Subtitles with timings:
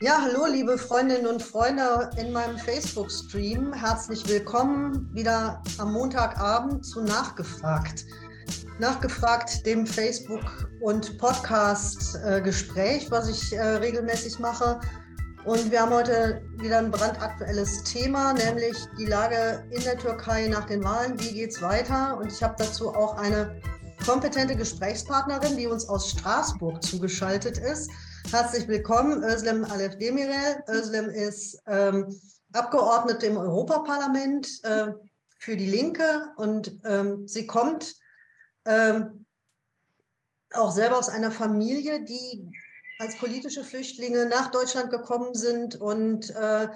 [0.00, 3.72] Ja, hallo, liebe Freundinnen und Freunde in meinem Facebook-Stream.
[3.72, 8.06] Herzlich willkommen wieder am Montagabend zu Nachgefragt.
[8.78, 14.78] Nachgefragt dem Facebook- und Podcast-Gespräch, was ich äh, regelmäßig mache.
[15.44, 20.66] Und wir haben heute wieder ein brandaktuelles Thema, nämlich die Lage in der Türkei nach
[20.66, 21.18] den Wahlen.
[21.18, 22.16] Wie geht es weiter?
[22.18, 23.60] Und ich habe dazu auch eine
[24.06, 27.90] kompetente Gesprächspartnerin, die uns aus Straßburg zugeschaltet ist.
[28.30, 30.62] Herzlich willkommen, Özlem Alef Demirel.
[30.68, 32.14] Özlem ist ähm,
[32.52, 34.92] Abgeordnete im Europaparlament äh,
[35.38, 37.94] für die Linke und ähm, sie kommt
[38.66, 39.24] ähm,
[40.52, 42.46] auch selber aus einer Familie, die
[42.98, 46.68] als politische Flüchtlinge nach Deutschland gekommen sind und äh,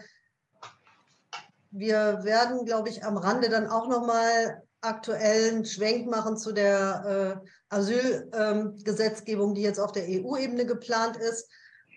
[1.70, 7.42] wir werden, glaube ich, am Rande dann auch noch mal aktuellen Schwenk machen zu der
[7.44, 11.48] äh, Asylgesetzgebung, die jetzt auf der EU-Ebene geplant ist,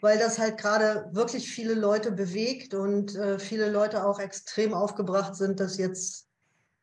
[0.02, 5.36] weil das halt gerade wirklich viele Leute bewegt und äh, viele Leute auch extrem aufgebracht
[5.36, 6.28] sind, dass jetzt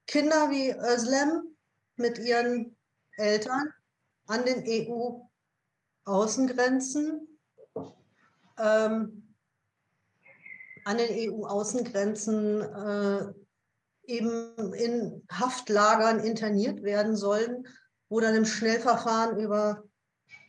[0.07, 1.55] Kinder wie Özlem
[1.97, 2.77] mit ihren
[3.17, 3.73] Eltern
[4.27, 4.65] an den
[6.07, 7.29] EU-Außengrenzen
[8.59, 9.35] ähm,
[10.85, 13.33] an den EU-Außengrenzen äh,
[14.07, 17.67] eben in Haftlagern interniert werden sollen,
[18.13, 19.85] wo dann im Schnellverfahren über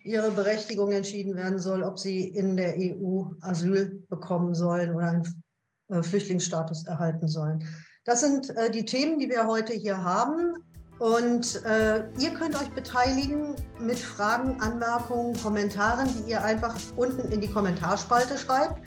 [0.03, 5.44] ihre Berechtigung entschieden werden soll, ob sie in der EU Asyl bekommen sollen oder einen
[5.88, 7.66] äh, Flüchtlingsstatus erhalten sollen.
[8.03, 10.56] Das sind äh, die Themen, die wir heute hier haben.
[11.00, 17.39] Und äh, ihr könnt euch beteiligen mit Fragen, Anmerkungen, Kommentaren, die ihr einfach unten in
[17.39, 18.81] die Kommentarspalte schreibt.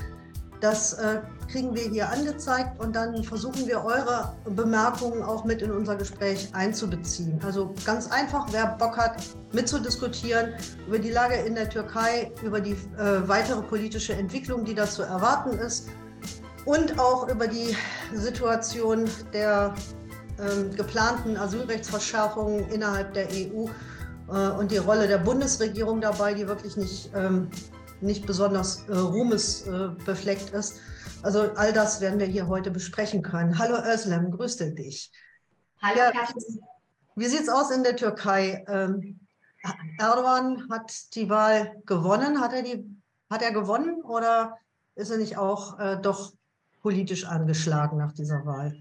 [0.67, 5.71] Das äh, kriegen wir hier angezeigt und dann versuchen wir eure Bemerkungen auch mit in
[5.71, 7.41] unser Gespräch einzubeziehen.
[7.47, 10.55] Also ganz einfach, wer Bock hat, mitzudiskutieren
[10.89, 15.57] über die Lage in der Türkei, über die äh, weitere politische Entwicklung, die dazu erwarten
[15.57, 15.87] ist
[16.65, 17.77] und auch über die
[18.13, 19.73] Situation der
[20.39, 23.67] äh, geplanten Asylrechtsverschärfungen innerhalb der EU
[24.35, 27.51] äh, und die Rolle der Bundesregierung dabei, die wirklich nicht ähm,
[28.01, 30.81] nicht besonders äh, ruhmesbefleckt äh, ist.
[31.23, 33.59] Also all das werden wir hier heute besprechen können.
[33.59, 35.11] Hallo Özlem, grüße dich.
[35.83, 36.29] Hallo ja.
[37.17, 38.65] Wie sieht es aus in der Türkei?
[38.69, 39.21] Ähm,
[39.99, 42.41] Erdogan hat die Wahl gewonnen.
[42.41, 42.85] Hat er, die,
[43.31, 44.59] hat er gewonnen oder
[44.95, 46.33] ist er nicht auch äh, doch
[46.83, 48.81] politisch angeschlagen nach dieser Wahl?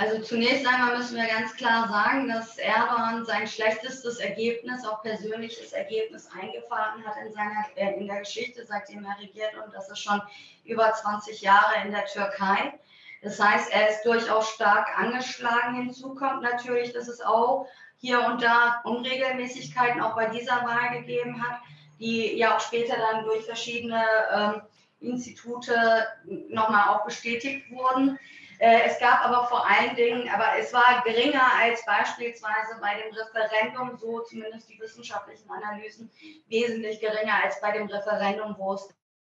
[0.00, 5.74] Also zunächst einmal müssen wir ganz klar sagen, dass Erdogan sein schlechtestes Ergebnis, auch persönliches
[5.74, 9.98] Ergebnis eingefahren hat in, seiner, äh, in der Geschichte, seitdem er regiert und das ist
[9.98, 10.22] schon
[10.64, 12.80] über 20 Jahre in der Türkei.
[13.20, 15.74] Das heißt, er ist durchaus stark angeschlagen.
[15.74, 17.66] Hinzu kommt natürlich, dass es auch
[17.98, 21.60] hier und da Unregelmäßigkeiten auch bei dieser Wahl gegeben hat,
[21.98, 24.02] die ja auch später dann durch verschiedene
[24.34, 24.62] ähm,
[25.00, 26.06] Institute
[26.48, 28.18] nochmal auch bestätigt wurden.
[28.60, 33.14] Äh, es gab aber vor allen Dingen, aber es war geringer als beispielsweise bei dem
[33.14, 36.10] Referendum, so zumindest die wissenschaftlichen Analysen,
[36.48, 38.86] wesentlich geringer als bei dem Referendum, wo es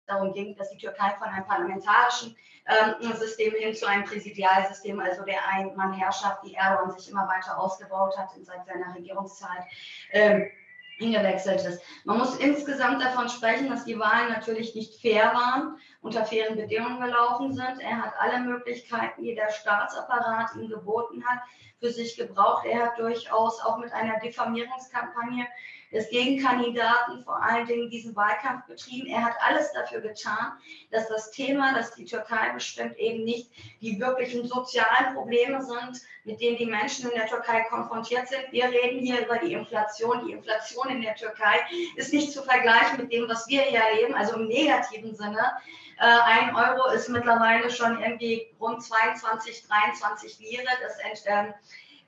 [0.06, 2.36] darum ging, dass die Türkei von einem parlamentarischen
[2.66, 8.18] ähm, System hin zu einem Präsidialsystem, also der Einmannherrschaft, die Erdogan sich immer weiter ausgebaut
[8.18, 9.64] hat seit seiner Regierungszeit,
[10.12, 10.50] ähm,
[10.99, 11.82] hingewechselt ist.
[12.05, 17.00] Man muss insgesamt davon sprechen, dass die Wahlen natürlich nicht fair waren, unter fairen Bedingungen
[17.00, 17.81] gelaufen sind.
[17.81, 21.41] Er hat alle Möglichkeiten, die der Staatsapparat ihm geboten hat,
[21.81, 22.65] für sich gebraucht.
[22.65, 25.47] Er hat durchaus auch mit einer Diffamierungskampagne
[25.92, 29.06] des Gegenkandidaten vor allen Dingen diesen Wahlkampf betrieben.
[29.08, 30.52] Er hat alles dafür getan,
[30.90, 33.50] dass das Thema, das die Türkei bestimmt, eben nicht
[33.80, 38.44] die wirklichen sozialen Probleme sind, mit denen die Menschen in der Türkei konfrontiert sind.
[38.50, 40.26] Wir reden hier über die Inflation.
[40.26, 41.60] Die Inflation in der Türkei
[41.96, 45.52] ist nicht zu vergleichen mit dem, was wir hier erleben, also im negativen Sinne.
[45.98, 50.66] Äh, ein Euro ist mittlerweile schon irgendwie rund 22, 23 Lire.
[50.82, 51.52] Das äh,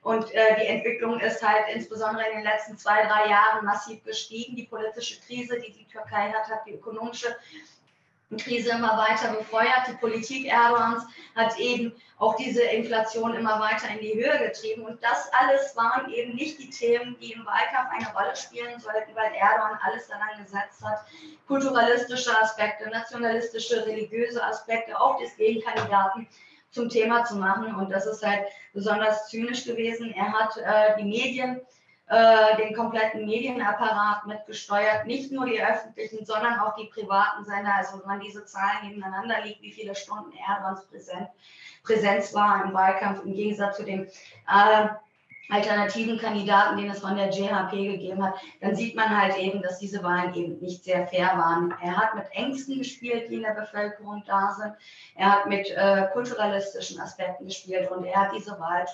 [0.07, 4.55] und äh, die Entwicklung ist halt insbesondere in den letzten zwei, drei Jahren massiv gestiegen.
[4.55, 7.35] Die politische Krise, die die Türkei hat, hat die ökonomische
[8.37, 9.85] Krise immer weiter befeuert.
[9.89, 11.03] Die Politik Erdogans
[11.35, 14.85] hat eben auch diese Inflation immer weiter in die Höhe getrieben.
[14.85, 19.13] Und das alles waren eben nicht die Themen, die im Wahlkampf eine Rolle spielen sollten,
[19.13, 21.05] weil Erdogan alles daran gesetzt hat,
[21.49, 26.29] kulturalistische Aspekte, nationalistische, religiöse Aspekte auch des Gegenkandidaten
[26.71, 27.75] zum Thema zu machen.
[27.75, 30.13] Und das ist halt besonders zynisch gewesen.
[30.13, 31.61] Er hat äh, die Medien,
[32.07, 37.73] äh, den kompletten Medienapparat mitgesteuert, nicht nur die öffentlichen, sondern auch die privaten Sender.
[37.75, 41.29] Also wenn man diese Zahlen nebeneinander legt, wie viele Stunden Erdogans Präsenz,
[41.83, 44.87] Präsenz war im Wahlkampf im Gegensatz zu dem äh,
[45.49, 49.79] alternativen Kandidaten, den es von der JHP gegeben hat, dann sieht man halt eben, dass
[49.79, 51.73] diese Wahlen eben nicht sehr fair waren.
[51.81, 54.73] Er hat mit Ängsten gespielt, die in der Bevölkerung da sind.
[55.15, 58.85] Er hat mit äh, kulturalistischen Aspekten gespielt und er hat diese Wahl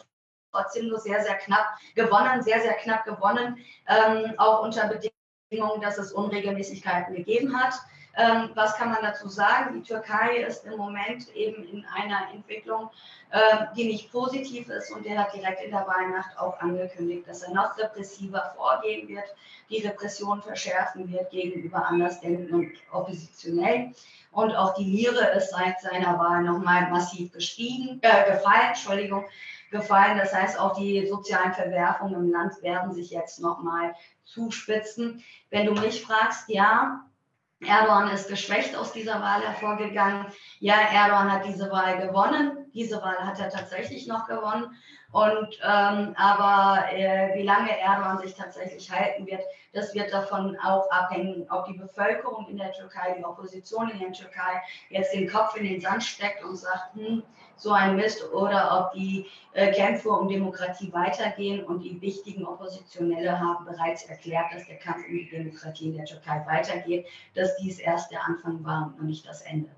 [0.51, 1.65] trotzdem nur sehr, sehr knapp
[1.95, 3.57] gewonnen, sehr, sehr knapp gewonnen,
[3.87, 7.73] ähm, auch unter Bedingungen, dass es Unregelmäßigkeiten gegeben hat.
[8.15, 9.73] Ähm, was kann man dazu sagen?
[9.73, 12.91] Die Türkei ist im Moment eben in einer Entwicklung,
[13.31, 17.41] äh, die nicht positiv ist und der hat direkt in der Wahlnacht auch angekündigt, dass
[17.41, 19.25] er noch repressiver vorgehen wird,
[19.69, 23.95] die Repression verschärfen wird gegenüber Andersdenkenden und Oppositionellen.
[24.31, 29.25] Und auch die Lire ist seit seiner Wahl nochmal massiv gestiegen, äh, gefallen, Entschuldigung,
[29.71, 30.17] gefallen.
[30.17, 35.23] Das heißt, auch die sozialen Verwerfungen im Land werden sich jetzt nochmal zuspitzen.
[35.49, 37.05] Wenn du mich fragst, ja,
[37.65, 40.25] Erdogan ist geschwächt aus dieser Wahl hervorgegangen.
[40.59, 42.71] Ja, Erdogan hat diese Wahl gewonnen.
[42.73, 44.75] Diese Wahl hat er tatsächlich noch gewonnen.
[45.11, 50.89] Und ähm, aber äh, wie lange Erdogan sich tatsächlich halten wird, das wird davon auch
[50.89, 55.55] abhängen, ob die Bevölkerung in der Türkei, die Opposition in der Türkei jetzt den Kopf
[55.55, 57.21] in den Sand steckt und sagt, hm,
[57.57, 61.63] so ein Mist, oder ob die äh, Kämpfe um Demokratie weitergehen.
[61.63, 66.05] Und die wichtigen Oppositionelle haben bereits erklärt, dass der Kampf um die Demokratie in der
[66.05, 67.05] Türkei weitergeht,
[67.35, 69.69] dass dies erst der Anfang war und nicht das Ende.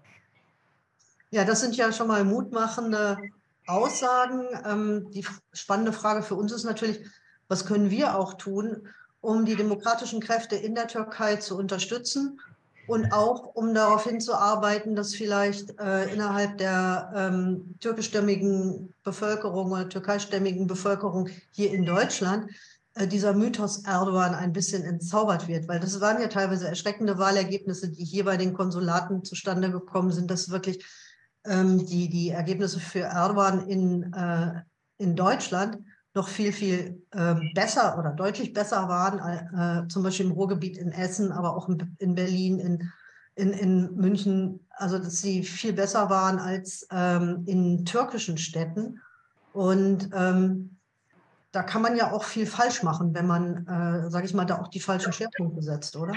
[1.32, 3.18] Ja, das sind ja schon mal mutmachende
[3.68, 4.46] Aussagen.
[4.66, 7.00] Ähm, die spannende Frage für uns ist natürlich,
[7.48, 8.88] was können wir auch tun,
[9.22, 12.40] um die demokratischen Kräfte in der Türkei zu unterstützen
[12.88, 20.68] und auch um darauf hinzuarbeiten, dass vielleicht äh, innerhalb der ähm, türkischstämmigen Bevölkerung oder türkeistämmigen
[20.68, 22.52] Bevölkerung hier in Deutschland
[22.96, 27.90] äh, dieser Mythos Erdogan ein bisschen entzaubert wird, weil das waren ja teilweise erschreckende Wahlergebnisse,
[27.90, 30.86] die hier bei den Konsulaten zustande gekommen sind, dass wirklich
[31.46, 34.62] ähm, die, die Ergebnisse für Erdogan in, äh,
[34.98, 35.80] in Deutschland
[36.16, 40.92] noch viel, viel äh, besser oder deutlich besser waren, äh, zum Beispiel im Ruhrgebiet in
[40.92, 42.92] Essen, aber auch in, in Berlin, in,
[43.36, 49.02] in, in München, also dass sie viel besser waren als ähm, in türkischen Städten.
[49.52, 50.78] Und ähm,
[51.52, 54.62] da kann man ja auch viel falsch machen, wenn man, äh, sage ich mal, da
[54.62, 56.14] auch die falschen Schwerpunkte setzt, oder?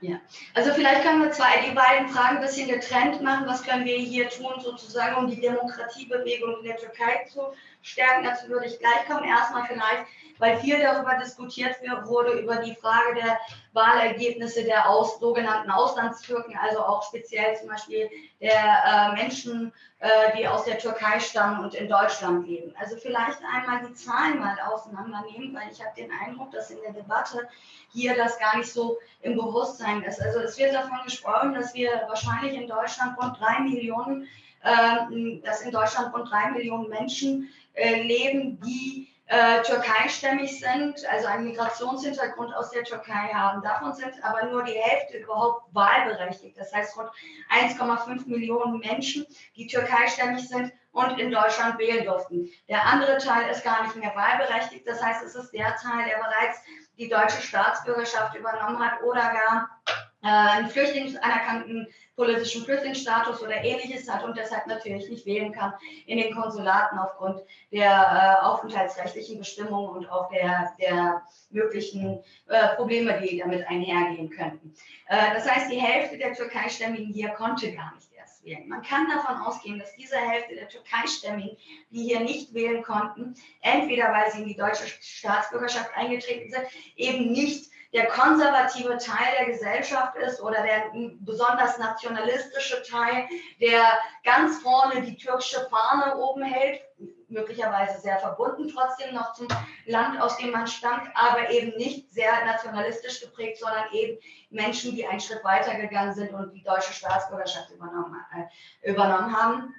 [0.00, 0.20] Ja,
[0.54, 3.46] also vielleicht können wir zwei, die beiden Fragen ein bisschen getrennt machen.
[3.46, 7.40] Was können wir hier tun, sozusagen, um die Demokratiebewegung in der Türkei zu
[7.88, 8.24] stärken?
[8.24, 9.24] Dazu würde ich gleich kommen.
[9.24, 10.06] Erstmal vielleicht,
[10.38, 13.38] weil viel darüber diskutiert wurde, über die Frage der
[13.72, 18.08] Wahlergebnisse der aus, sogenannten Auslandstürken, also auch speziell zum Beispiel
[18.40, 22.72] der äh, Menschen, äh, die aus der Türkei stammen und in Deutschland leben.
[22.78, 26.92] Also vielleicht einmal die Zahlen mal auseinandernehmen, weil ich habe den Eindruck, dass in der
[26.92, 27.48] Debatte
[27.92, 30.20] hier das gar nicht so im Bewusstsein ist.
[30.20, 34.28] Also es wird davon gesprochen, dass wir wahrscheinlich in Deutschland rund drei Millionen,
[34.62, 41.26] äh, dass in Deutschland rund drei Millionen Menschen äh, leben, die äh, türkeistämmig sind, also
[41.26, 43.62] einen Migrationshintergrund aus der Türkei haben.
[43.62, 46.56] Davon sind aber nur die Hälfte überhaupt wahlberechtigt.
[46.56, 47.10] Das heißt rund
[47.50, 52.48] 1,5 Millionen Menschen, die türkeistämmig sind und in Deutschland wählen durften.
[52.68, 54.86] Der andere Teil ist gar nicht mehr wahlberechtigt.
[54.88, 56.60] Das heißt, es ist der Teil, der bereits
[56.96, 59.80] die deutsche Staatsbürgerschaft übernommen hat oder gar
[60.20, 61.86] einen Flüchtlings anerkannten
[62.16, 65.72] politischen Flüchtlingsstatus oder ähnliches hat und deshalb natürlich nicht wählen kann
[66.06, 73.20] in den Konsulaten aufgrund der äh, aufenthaltsrechtlichen Bestimmungen und auch der, der möglichen äh, Probleme,
[73.20, 74.74] die damit einhergehen könnten.
[75.06, 78.68] Äh, das heißt, die Hälfte der Türkeistämmigen hier konnte gar nicht erst wählen.
[78.68, 81.56] Man kann davon ausgehen, dass diese Hälfte der Türkeistämmigen,
[81.90, 86.64] die hier nicht wählen konnten, entweder weil sie in die deutsche Staatsbürgerschaft eingetreten sind,
[86.96, 90.90] eben nicht der konservative Teil der Gesellschaft ist oder der
[91.20, 93.26] besonders nationalistische Teil,
[93.60, 93.82] der
[94.24, 96.80] ganz vorne die türkische Fahne oben hält,
[97.28, 99.48] möglicherweise sehr verbunden trotzdem noch zum
[99.86, 104.18] Land, aus dem man stammt, aber eben nicht sehr nationalistisch geprägt, sondern eben
[104.50, 109.74] Menschen, die einen Schritt weiter gegangen sind und die deutsche Staatsbürgerschaft übernommen, äh, übernommen haben,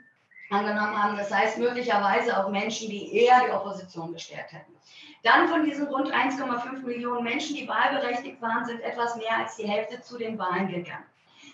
[0.50, 1.18] angenommen haben.
[1.18, 4.76] Das heißt möglicherweise auch Menschen, die eher die Opposition gestärkt hätten.
[5.24, 9.68] Dann von diesen rund 1,5 Millionen Menschen, die wahlberechtigt waren, sind etwas mehr als die
[9.68, 11.06] Hälfte zu den Wahlen gegangen.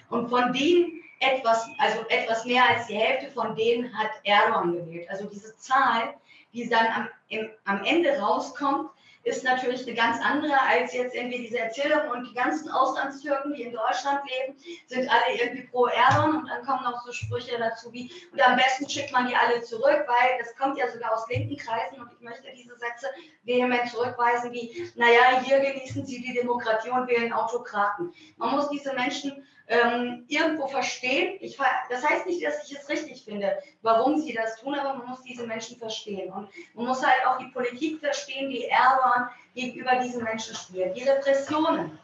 [0.09, 5.09] Und von denen etwas, also etwas mehr als die Hälfte von denen hat Erdogan gewählt.
[5.09, 6.13] Also diese Zahl,
[6.53, 8.89] die dann am, im, am Ende rauskommt,
[9.25, 13.63] ist natürlich eine ganz andere als jetzt irgendwie diese Erzählung und die ganzen Auslandstürken, die
[13.63, 17.91] in Deutschland leben, sind alle irgendwie pro Erdogan und dann kommen noch so Sprüche dazu
[17.91, 21.27] wie, und am besten schickt man die alle zurück, weil das kommt ja sogar aus
[21.27, 23.07] linken Kreisen und ich möchte diese Sätze
[23.43, 28.13] vehement zurückweisen wie, naja, hier genießen sie die Demokratie und wählen Autokraten.
[28.37, 31.37] Man muss diese Menschen ähm, irgendwo verstehen.
[31.41, 31.57] Ich,
[31.89, 35.21] das heißt nicht, dass ich es richtig finde, warum sie das tun, aber man muss
[35.23, 36.31] diese Menschen verstehen.
[36.31, 40.95] Und man muss halt auch die Politik verstehen, die Erdogan gegenüber diesen Menschen spielt.
[40.95, 41.97] Die Repressionen,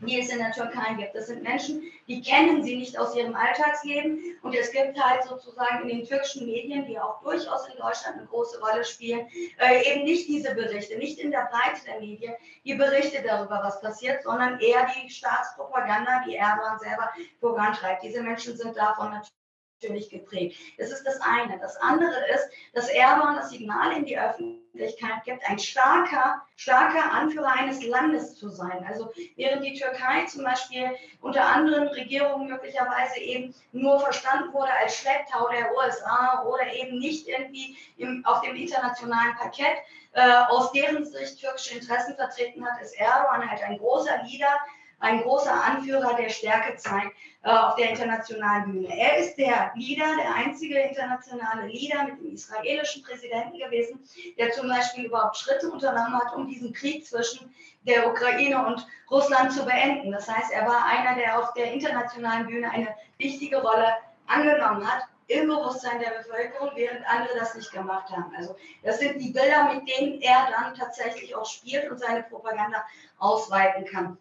[0.00, 1.14] die es in der Türkei gibt.
[1.14, 4.20] Das sind Menschen, die kennen sie nicht aus ihrem Alltagsleben.
[4.42, 8.26] Und es gibt halt sozusagen in den türkischen Medien, die auch durchaus in Deutschland eine
[8.26, 9.26] große Rolle spielen,
[9.58, 12.34] äh, eben nicht diese Berichte, nicht in der Breite der Medien,
[12.64, 17.10] die Berichte darüber, was passiert, sondern eher die Staatspropaganda, die Erdogan selber
[17.40, 18.02] vorantreibt.
[18.02, 19.35] Diese Menschen sind davon natürlich
[19.82, 20.58] natürlich geprägt.
[20.78, 21.58] Das ist das eine.
[21.58, 27.52] Das andere ist, dass Erdogan das Signal in die Öffentlichkeit gibt, ein starker, starker Anführer
[27.52, 28.84] eines Landes zu sein.
[28.88, 30.90] Also während die Türkei zum Beispiel
[31.20, 37.28] unter anderen Regierungen möglicherweise eben nur verstanden wurde als Schlepptau der USA oder eben nicht
[37.28, 39.76] irgendwie im, auf dem internationalen Parkett,
[40.12, 44.58] äh, aus deren Sicht türkische Interessen vertreten hat, ist Erdogan halt ein großer Leader,
[44.98, 47.12] ein großer Anführer, der Stärke zeigt
[47.42, 48.98] äh, auf der internationalen Bühne.
[48.98, 54.00] Er ist der Leader, der einzige internationale Leader mit dem israelischen Präsidenten gewesen,
[54.38, 59.52] der zum Beispiel überhaupt Schritte unternommen hat, um diesen Krieg zwischen der Ukraine und Russland
[59.52, 60.12] zu beenden.
[60.12, 62.88] Das heißt, er war einer, der auf der internationalen Bühne eine
[63.18, 63.94] wichtige Rolle
[64.26, 68.32] angenommen hat im Bewusstsein der Bevölkerung, während andere das nicht gemacht haben.
[68.36, 72.84] Also das sind die Bilder, mit denen er dann tatsächlich auch spielt und seine Propaganda
[73.18, 74.18] ausweiten kann.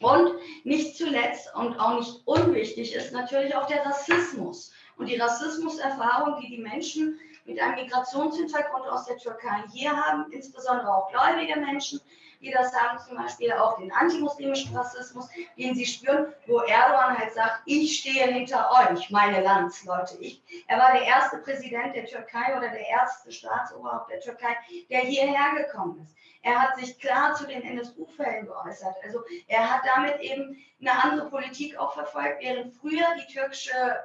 [0.00, 0.34] Und
[0.64, 4.72] nicht zuletzt und auch nicht unwichtig ist natürlich auch der Rassismus.
[4.96, 10.92] Und die Rassismuserfahrung, die die Menschen mit einem Migrationshintergrund aus der Türkei hier haben, insbesondere
[10.92, 12.00] auch gläubige Menschen,
[12.40, 17.32] die das haben, zum Beispiel auch den antimuslimischen Rassismus, den sie spüren, wo Erdogan halt
[17.32, 20.16] sagt, ich stehe hinter euch, meine Landsleute.
[20.18, 24.56] Ich, er war der erste Präsident der Türkei oder der erste Staatsoberhaupt der Türkei,
[24.90, 26.14] der hierher gekommen ist.
[26.42, 28.96] Er hat sich klar zu den NSU-Fällen geäußert.
[29.02, 34.04] Also er hat damit eben eine andere Politik auch verfolgt, während früher die türkische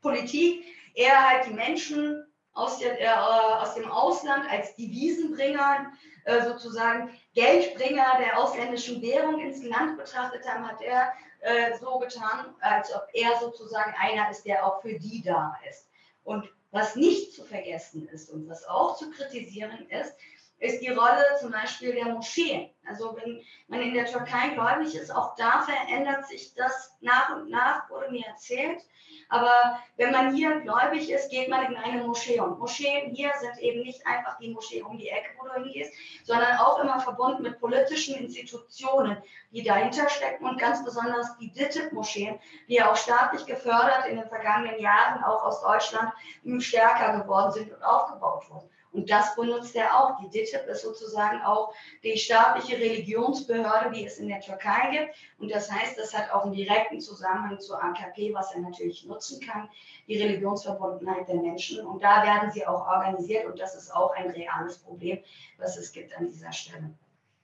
[0.00, 0.64] Politik
[0.94, 5.92] eher halt die Menschen aus, der, äh, aus dem Ausland als Devisenbringer,
[6.24, 12.54] äh, sozusagen Geldbringer der ausländischen Währung ins Land betrachtet haben, hat er äh, so getan,
[12.60, 15.88] als ob er sozusagen einer ist, der auch für die da ist.
[16.22, 20.14] Und was nicht zu vergessen ist und was auch zu kritisieren ist,
[20.58, 22.70] ist die Rolle zum Beispiel der Moscheen.
[22.88, 27.50] Also wenn man in der Türkei gläubig ist, auch da verändert sich das nach und
[27.50, 28.82] nach, wurde mir erzählt.
[29.28, 32.40] Aber wenn man hier gläubig ist, geht man in eine Moschee.
[32.40, 35.92] Und Moscheen hier sind eben nicht einfach die Moschee um die Ecke, wo du hingehst,
[36.24, 39.16] sondern auch immer verbunden mit politischen Institutionen,
[39.50, 42.38] die dahinter stecken und ganz besonders die DITIB-Moscheen,
[42.68, 46.12] die auch staatlich gefördert in den vergangenen Jahren auch aus Deutschland
[46.58, 48.68] stärker geworden sind und aufgebaut wurden.
[48.94, 50.20] Und das benutzt er auch.
[50.20, 51.74] Die DITIB ist sozusagen auch
[52.04, 55.16] die staatliche Religionsbehörde, die es in der Türkei gibt.
[55.38, 59.40] Und das heißt, das hat auch einen direkten Zusammenhang zur AKP, was er natürlich nutzen
[59.40, 59.68] kann,
[60.06, 61.84] die Religionsverbundenheit der Menschen.
[61.84, 63.46] Und da werden sie auch organisiert.
[63.46, 65.18] Und das ist auch ein reales Problem,
[65.58, 66.94] was es gibt an dieser Stelle.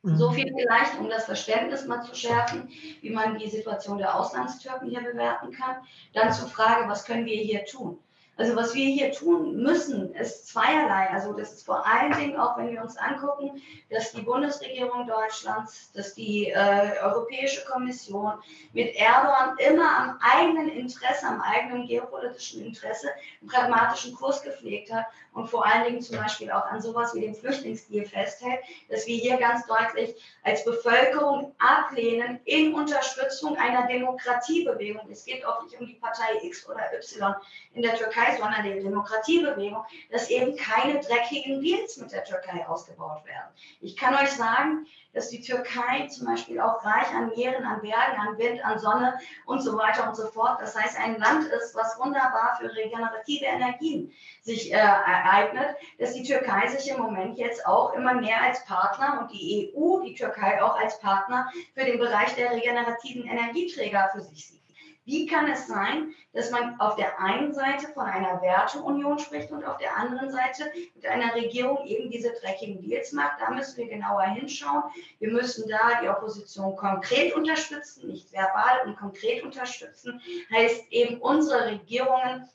[0.02, 0.16] Mhm.
[0.16, 2.69] So viel vielleicht, um das Verständnis mal zu schärfen,
[3.00, 5.78] wie man die Situation der Auslandstürken hier bewerten kann.
[6.14, 7.99] Dann zur Frage, was können wir hier tun?
[8.40, 11.11] Also was wir hier tun müssen, ist zweierlei.
[11.11, 15.92] Also das ist vor allen Dingen auch, wenn wir uns angucken, dass die Bundesregierung Deutschlands,
[15.92, 18.32] dass die äh, Europäische Kommission
[18.73, 23.11] mit Erdogan immer am eigenen Interesse, am eigenen geopolitischen Interesse
[23.42, 25.04] einen pragmatischen Kurs gepflegt hat
[25.35, 29.16] und vor allen Dingen zum Beispiel auch an sowas wie dem Flüchtlingsdeal festhält, dass wir
[29.16, 35.09] hier ganz deutlich als Bevölkerung ablehnen in Unterstützung einer Demokratiebewegung.
[35.11, 37.35] Es geht auch nicht um die Partei X oder Y
[37.75, 43.25] in der Türkei, sondern die Demokratiebewegung, dass eben keine dreckigen Deals mit der Türkei ausgebaut
[43.25, 43.49] werden.
[43.81, 48.19] Ich kann euch sagen, dass die Türkei zum Beispiel auch reich an Meeren, an Bergen,
[48.19, 50.61] an Wind, an Sonne und so weiter und so fort.
[50.61, 56.23] Das heißt, ein Land ist, was wunderbar für regenerative Energien sich äh, ereignet, dass die
[56.23, 60.63] Türkei sich im Moment jetzt auch immer mehr als Partner und die EU, die Türkei
[60.63, 64.60] auch als Partner für den Bereich der regenerativen Energieträger für sich sieht.
[65.04, 69.64] Wie kann es sein, dass man auf der einen Seite von einer Werteunion spricht und
[69.64, 73.40] auf der anderen Seite mit einer Regierung eben diese dreckigen Deals macht?
[73.40, 74.85] Da müssen wir genauer hinschauen.
[75.19, 80.21] Wir müssen da die Opposition konkret unterstützen, nicht verbal und konkret unterstützen.
[80.52, 82.49] Heißt eben unsere Regierungen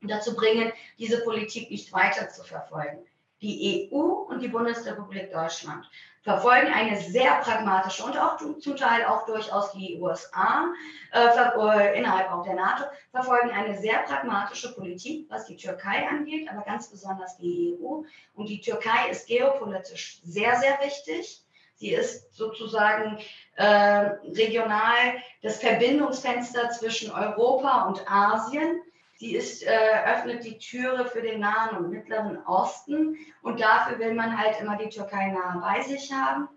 [0.00, 3.06] dazu bringen, diese Politik nicht weiter zu verfolgen.
[3.42, 5.88] Die EU und die Bundesrepublik Deutschland
[6.22, 10.66] verfolgen eine sehr pragmatische und auch zum Teil auch durchaus die USA
[11.12, 16.48] äh, äh, innerhalb auch der NATO verfolgen eine sehr pragmatische Politik, was die Türkei angeht,
[16.50, 18.02] aber ganz besonders die EU.
[18.34, 21.42] Und die Türkei ist geopolitisch sehr, sehr wichtig.
[21.76, 23.18] Sie ist sozusagen
[23.56, 28.82] äh, regional das Verbindungsfenster zwischen Europa und Asien.
[29.20, 34.14] Sie ist, äh, öffnet die Türe für den Nahen und Mittleren Osten und dafür will
[34.14, 36.48] man halt immer die Türkei nah bei sich haben.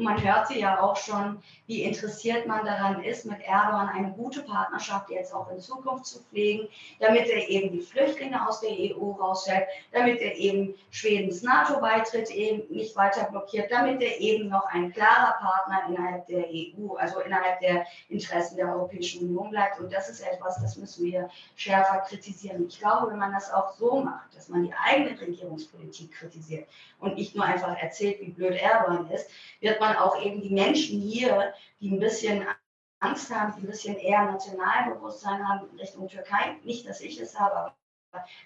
[0.00, 4.12] Und man hört sie ja auch schon, wie interessiert man daran ist, mit Erdogan eine
[4.12, 6.68] gute Partnerschaft jetzt auch in Zukunft zu pflegen,
[7.00, 12.62] damit er eben die Flüchtlinge aus der EU raushält, damit er eben Schwedens NATO-Beitritt eben
[12.74, 17.60] nicht weiter blockiert, damit er eben noch ein klarer Partner innerhalb der EU, also innerhalb
[17.60, 19.80] der Interessen der Europäischen Union bleibt.
[19.80, 22.66] Und das ist etwas, das müssen wir schärfer kritisieren.
[22.66, 26.66] Ich glaube, wenn man das auch so macht, dass man die eigene Regierungspolitik kritisiert
[27.00, 29.30] und nicht nur einfach erzählt, wie blöd Erdogan ist,
[29.60, 32.44] wird man auch eben die Menschen hier, die ein bisschen
[33.00, 37.38] Angst haben, die ein bisschen eher Nationalbewusstsein haben in Richtung Türkei, nicht, dass ich es
[37.38, 37.74] habe, aber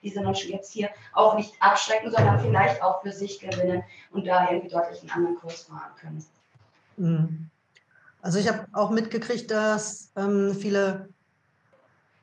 [0.02, 4.50] diese Menschen jetzt hier auch nicht abschrecken, sondern vielleicht auch für sich gewinnen und da
[4.50, 6.24] irgendwie deutlich einen anderen Kurs fahren können.
[6.96, 7.50] Mhm.
[8.20, 11.08] Also ich habe auch mitgekriegt, dass ähm, viele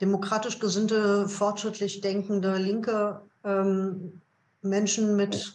[0.01, 4.21] demokratisch gesinnte, fortschrittlich denkende linke ähm,
[4.61, 5.53] Menschen mit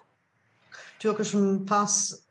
[0.99, 2.26] türkischem Pass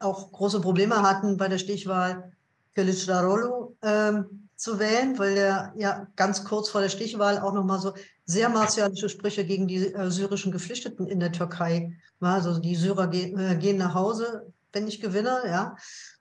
[0.00, 2.32] auch große Probleme hatten bei der Stichwahl
[2.76, 7.94] Kılıçdaroğlu ähm, zu wählen, weil er ja ganz kurz vor der Stichwahl auch nochmal so
[8.24, 12.34] sehr martialische Sprüche gegen die äh, syrischen Geflüchteten in der Türkei war.
[12.34, 15.76] Also die Syrer ge äh, gehen nach Hause, wenn ich gewinne, ja.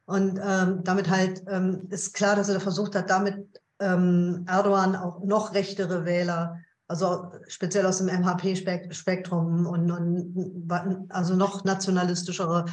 [0.05, 5.21] Und ähm, damit halt ähm, ist klar, dass er versucht hat, damit ähm, Erdogan auch
[5.23, 12.65] noch rechtere Wähler, also speziell aus dem MHP-Spektrum und, und also noch nationalistischere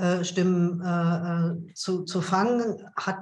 [0.00, 3.18] äh, Stimmen äh, äh, zu, zu fangen, hat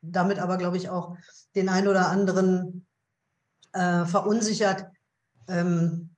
[0.00, 1.16] damit aber, glaube ich, auch
[1.54, 2.86] den einen oder anderen
[3.72, 4.86] äh, verunsichert.
[5.48, 6.10] Ähm,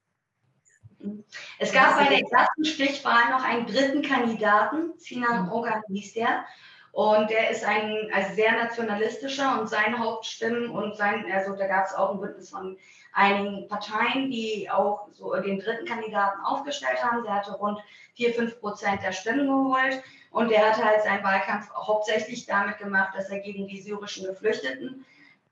[1.59, 5.53] es gab bei der ersten Stichwahl noch einen dritten Kandidaten, Sinan mhm.
[5.53, 6.45] Ogan hieß der.
[6.93, 11.87] Und der ist ein also sehr nationalistischer und seine Hauptstimmen und sein, also da gab
[11.87, 12.77] es auch ein Bündnis von
[13.13, 17.23] einigen Parteien, die auch so den dritten Kandidaten aufgestellt haben.
[17.25, 17.79] Der hatte rund
[18.15, 20.03] 4, 5 Prozent der Stimmen geholt.
[20.31, 25.05] Und der hat halt seinen Wahlkampf hauptsächlich damit gemacht, dass er gegen die syrischen Geflüchteten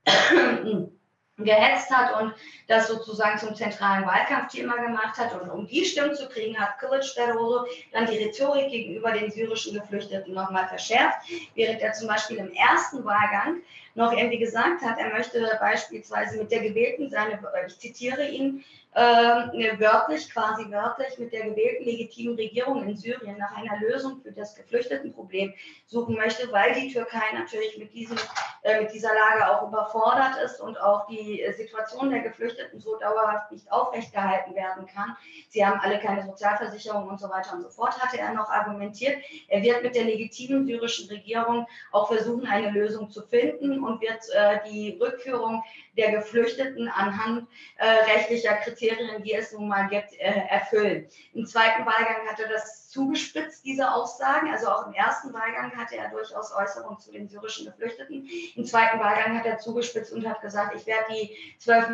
[1.37, 2.33] gehetzt hat und
[2.67, 5.39] das sozusagen zum zentralen Wahlkampfthema gemacht hat.
[5.39, 10.33] Und um die Stimmen zu kriegen, hat Kılıçdaroğlu dann die Rhetorik gegenüber den syrischen Geflüchteten
[10.33, 13.61] nochmal verschärft, während er zum Beispiel im ersten Wahlgang
[13.95, 19.79] noch irgendwie gesagt hat, er möchte beispielsweise mit der gewählten, seine, ich zitiere ihn, äh,
[19.79, 24.53] wörtlich, quasi wörtlich mit der gewählten legitimen Regierung in Syrien nach einer Lösung für das
[24.55, 25.53] Geflüchtetenproblem
[25.85, 28.17] suchen möchte, weil die Türkei natürlich mit, diesem,
[28.63, 32.97] äh, mit dieser Lage auch überfordert ist und auch die äh, Situation der Geflüchteten so
[32.97, 35.15] dauerhaft nicht aufrechtgehalten werden kann.
[35.47, 39.23] Sie haben alle keine Sozialversicherung und so weiter und so fort, hatte er noch argumentiert.
[39.47, 44.21] Er wird mit der legitimen syrischen Regierung auch versuchen, eine Lösung zu finden und wird
[44.33, 45.63] äh, die Rückführung
[45.97, 51.07] der Geflüchteten anhand äh, rechtlicher Kriterien, die es nun mal gibt, äh, erfüllen.
[51.33, 54.49] Im zweiten Wahlgang hat er das zugespitzt, diese Aussagen.
[54.51, 58.27] Also auch im ersten Wahlgang hatte er durchaus Äußerungen zu den syrischen Geflüchteten.
[58.55, 61.87] Im zweiten Wahlgang hat er zugespitzt und hat gesagt, ich werde die zwölf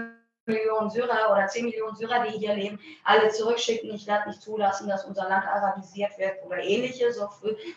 [0.48, 3.94] Millionen Syrer oder 10 Millionen Syrer, die hier leben, alle zurückschicken.
[3.94, 7.12] Ich werde nicht zulassen, dass unser Land arabisiert wird oder ähnliche.
[7.12, 7.30] So,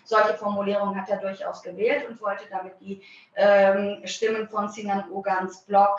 [0.04, 3.02] solche Formulierungen hat er durchaus gewählt und wollte damit die
[3.34, 5.98] ähm, Stimmen von Sinan Ogans Block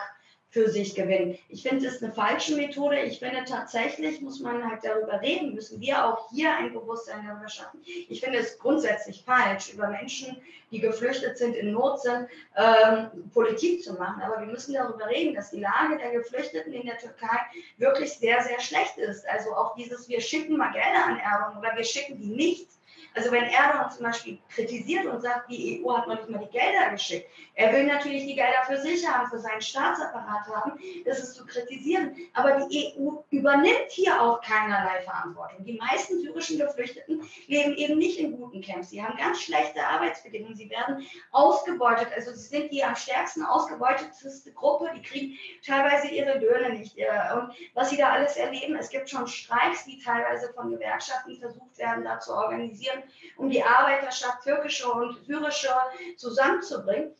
[0.52, 1.38] für sich gewinnen.
[1.48, 3.00] Ich finde es eine falsche Methode.
[3.00, 7.48] Ich finde tatsächlich, muss man halt darüber reden, müssen wir auch hier ein Bewusstsein darüber
[7.48, 7.80] schaffen.
[7.86, 10.36] Ich finde es grundsätzlich falsch, über Menschen,
[10.70, 14.20] die geflüchtet sind, in Not sind, ähm, Politik zu machen.
[14.20, 17.38] Aber wir müssen darüber reden, dass die Lage der Geflüchteten in der Türkei
[17.78, 19.26] wirklich sehr, sehr schlecht ist.
[19.26, 22.68] Also auch dieses, wir schicken mal Gelder an Erdogan oder wir schicken die nicht
[23.14, 26.50] also wenn Erdogan zum Beispiel kritisiert und sagt, die EU hat noch nicht mal die
[26.50, 31.18] Gelder geschickt, er will natürlich die Gelder für sich haben, für seinen Staatsapparat haben, das
[31.18, 32.16] ist zu kritisieren.
[32.32, 35.64] Aber die EU übernimmt hier auch keinerlei Verantwortung.
[35.64, 38.90] Die meisten syrischen Geflüchteten leben eben nicht in guten Camps.
[38.90, 40.56] Sie haben ganz schlechte Arbeitsbedingungen.
[40.56, 42.08] Sie werden ausgebeutet.
[42.14, 44.90] Also sie sind die am stärksten ausgebeutetste Gruppe.
[44.96, 46.96] Die kriegen teilweise ihre Löhne nicht.
[46.96, 51.76] Und was sie da alles erleben, es gibt schon Streiks, die teilweise von Gewerkschaften versucht
[51.78, 53.01] werden, da zu organisieren
[53.36, 55.68] um die Arbeiterschaft türkische und syrische
[56.16, 57.14] zusammenzubringen.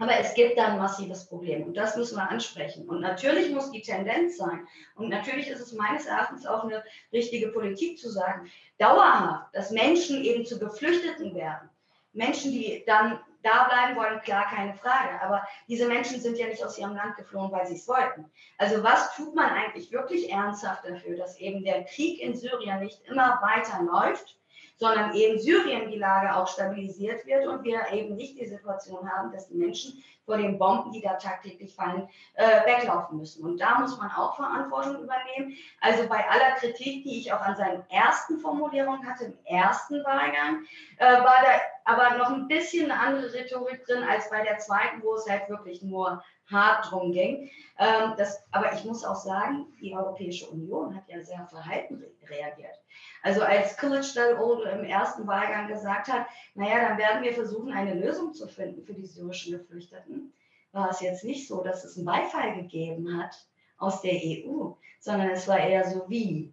[0.00, 2.88] Aber es gibt da ein massives Problem und das müssen wir ansprechen.
[2.88, 7.48] Und natürlich muss die Tendenz sein, und natürlich ist es meines Erachtens auch eine richtige
[7.48, 11.68] Politik zu sagen, dauerhaft, dass Menschen eben zu Geflüchteten werden.
[12.14, 15.20] Menschen, die dann da bleiben wollen, klar, keine Frage.
[15.22, 18.30] Aber diese Menschen sind ja nicht aus ihrem Land geflohen, weil sie es wollten.
[18.58, 23.02] Also was tut man eigentlich wirklich ernsthaft dafür, dass eben der Krieg in Syrien nicht
[23.06, 24.39] immer weiter läuft
[24.80, 29.30] sondern eben Syrien die Lage auch stabilisiert wird und wir eben nicht die Situation haben,
[29.30, 33.44] dass die Menschen vor den Bomben, die da tagtäglich fallen, äh, weglaufen müssen.
[33.44, 35.54] Und da muss man auch Verantwortung übernehmen.
[35.80, 40.64] Also bei aller Kritik, die ich auch an seinen ersten Formulierungen hatte, im ersten Wahlgang,
[40.96, 45.02] äh, war da aber noch ein bisschen eine andere Rhetorik drin als bei der zweiten,
[45.02, 47.50] wo es halt wirklich nur hart drum ging.
[47.78, 52.10] Ähm, das, aber ich muss auch sagen, die Europäische Union hat ja sehr verhalten re
[52.28, 52.78] reagiert.
[53.22, 58.32] Also als Kılıçdaroğlu im ersten Wahlgang gesagt hat, naja, dann werden wir versuchen, eine Lösung
[58.32, 60.32] zu finden für die syrischen Geflüchteten,
[60.72, 63.46] war es jetzt nicht so, dass es einen Beifall gegeben hat
[63.78, 66.52] aus der EU, sondern es war eher so wie.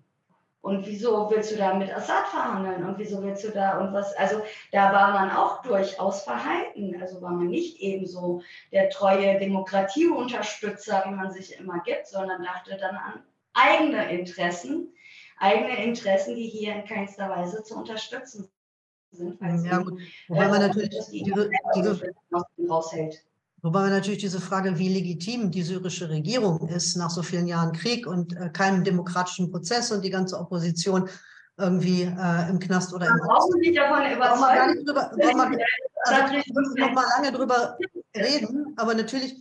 [0.67, 2.85] Und wieso willst du da mit Assad verhandeln?
[2.85, 4.13] Und wieso willst du da und was?
[4.15, 7.01] Also da war man auch durchaus verhalten.
[7.01, 12.77] Also war man nicht ebenso der treue Demokratieunterstützer, wie man sich immer gibt, sondern dachte
[12.77, 14.93] dann an eigene Interessen
[15.37, 18.49] eigene Interessen, die hier in keinster Weise zu unterstützen
[19.11, 19.39] sind.
[19.41, 20.01] Ja, gut.
[20.27, 22.13] Wobei man natürlich diese, diese,
[22.69, 23.25] raushält.
[23.61, 27.73] Wobei man natürlich diese Frage, wie legitim die syrische Regierung ist nach so vielen Jahren
[27.73, 31.09] Krieg und äh, keinem demokratischen Prozess und die ganze Opposition
[31.57, 34.85] irgendwie äh, im Knast oder im Brauchen Sie nicht davon überzeugen.
[34.85, 35.57] Drüber, man,
[36.03, 37.77] also, noch mal lange drüber
[38.15, 39.35] reden, aber natürlich,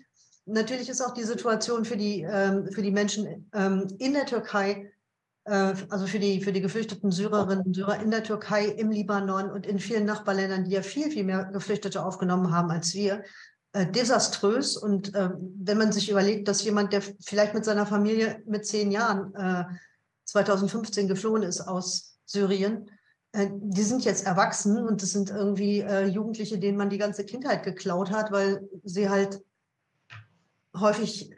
[0.47, 4.91] natürlich ist auch die Situation für die, ähm, für die Menschen ähm, in der Türkei
[5.45, 9.51] äh, also für die, für die geflüchteten Syrerinnen und Syrer in der Türkei, im Libanon
[9.51, 13.23] und in vielen Nachbarländern, die ja viel, viel mehr Geflüchtete aufgenommen haben als wir,
[13.77, 14.77] äh, desaströs.
[14.77, 18.91] Und äh, wenn man sich überlegt, dass jemand, der vielleicht mit seiner Familie mit zehn
[18.91, 19.65] Jahren äh,
[20.25, 22.91] 2015 geflohen ist aus Syrien,
[23.33, 27.25] äh, die sind jetzt erwachsen und das sind irgendwie äh, Jugendliche, denen man die ganze
[27.25, 29.43] Kindheit geklaut hat, weil sie halt
[30.75, 31.31] häufig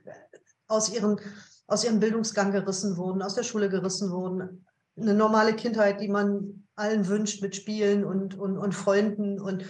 [0.69, 1.21] aus ihren
[1.67, 4.65] aus ihrem Bildungsgang gerissen wurden, aus der Schule gerissen wurden.
[4.97, 9.65] Eine normale Kindheit, die man allen wünscht mit Spielen und, und, und Freunden und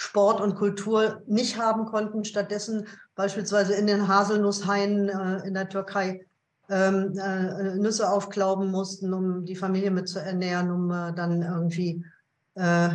[0.00, 6.24] Sport und Kultur nicht haben konnten, stattdessen beispielsweise in den Haselnusshainen äh, in der Türkei
[6.68, 12.04] ähm, äh, Nüsse aufklauben mussten, um die Familie mit zu ernähren, um äh, dann irgendwie,
[12.54, 12.90] äh,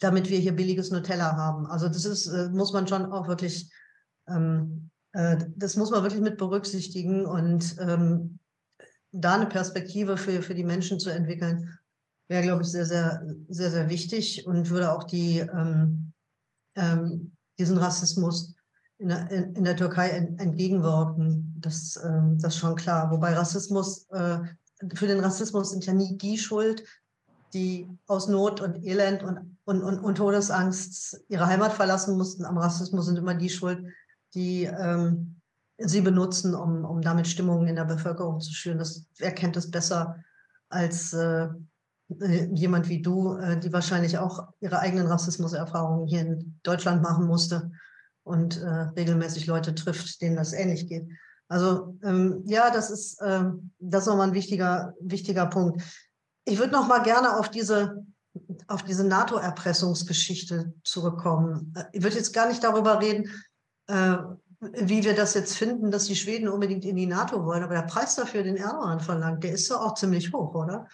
[0.00, 1.66] damit wir hier billiges Nutella haben.
[1.66, 3.70] Also das ist, äh, muss man schon auch wirklich
[4.28, 8.38] ähm, äh, das muss man wirklich mit berücksichtigen und ähm,
[9.12, 11.78] da eine Perspektive für, für die Menschen zu entwickeln,
[12.28, 16.12] wäre, glaube ich, sehr, sehr, sehr, sehr wichtig und würde auch die, ähm,
[16.74, 18.54] ähm, diesen Rassismus
[18.98, 21.54] in der, in, der Türkei ent, entgegenwirken.
[21.58, 23.10] Das, ähm, das ist schon klar.
[23.10, 24.38] Wobei Rassismus, äh,
[24.94, 26.84] für den Rassismus sind ja nie die schuld,
[27.52, 32.44] die aus Not und Elend und, und, und, und Todesangst ihre Heimat verlassen mussten.
[32.44, 33.86] Am Rassismus sind immer die schuld,
[34.34, 35.40] die ähm,
[35.78, 38.78] sie benutzen, um, um damit Stimmungen in der Bevölkerung zu schüren.
[38.78, 40.22] Das, wer kennt das besser
[40.68, 41.48] als äh,
[42.08, 47.72] jemand wie du, äh, die wahrscheinlich auch ihre eigenen Rassismuserfahrungen hier in Deutschland machen musste
[48.22, 51.08] und äh, regelmäßig Leute trifft, denen das ähnlich geht.
[51.48, 55.82] Also ähm, ja, das ist, ähm, das ist nochmal ein wichtiger, wichtiger Punkt.
[56.44, 58.04] Ich würde noch mal gerne auf diese,
[58.68, 61.72] auf diese NATO-Erpressungsgeschichte zurückkommen.
[61.76, 63.30] Äh, ich würde jetzt gar nicht darüber reden,
[63.88, 64.16] äh,
[64.60, 67.62] wie wir das jetzt finden, dass die Schweden unbedingt in die NATO wollen.
[67.62, 70.88] Aber der Preis dafür, den Erdogan verlangt, der ist doch auch ziemlich hoch, oder?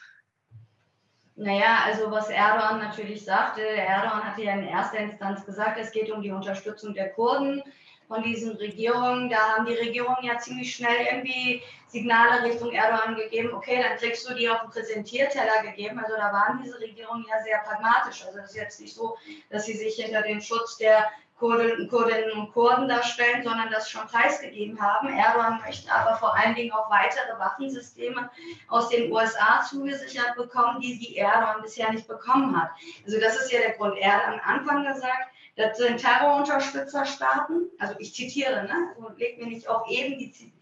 [1.35, 6.11] Naja, also was Erdogan natürlich sagte, Erdogan hatte ja in erster Instanz gesagt, es geht
[6.11, 7.63] um die Unterstützung der Kurden
[8.07, 9.31] von diesen Regierungen.
[9.31, 14.29] Da haben die Regierungen ja ziemlich schnell irgendwie Signale Richtung Erdogan gegeben, okay, dann kriegst
[14.29, 15.99] du die auf den Präsentierteller gegeben.
[15.99, 18.25] Also da waren diese Regierungen ja sehr pragmatisch.
[18.27, 19.17] Also es ist jetzt nicht so,
[19.51, 21.11] dass sie sich hinter dem Schutz der
[21.43, 25.09] Kurdinnen und Kurden darstellen, sondern das schon preisgegeben haben.
[25.09, 28.31] Erdogan möchte aber vor allen Dingen auch weitere Waffensysteme
[28.69, 32.71] aus den USA zugesichert bekommen, die die Erdogan bisher nicht bekommen hat.
[33.05, 33.99] Also das ist ja der Grund.
[33.99, 38.95] Er hat am Anfang gesagt, das sind Terrorunterstützerstaaten, also ich zitiere, ne?
[38.95, 40.53] also legt mir nicht auch eben die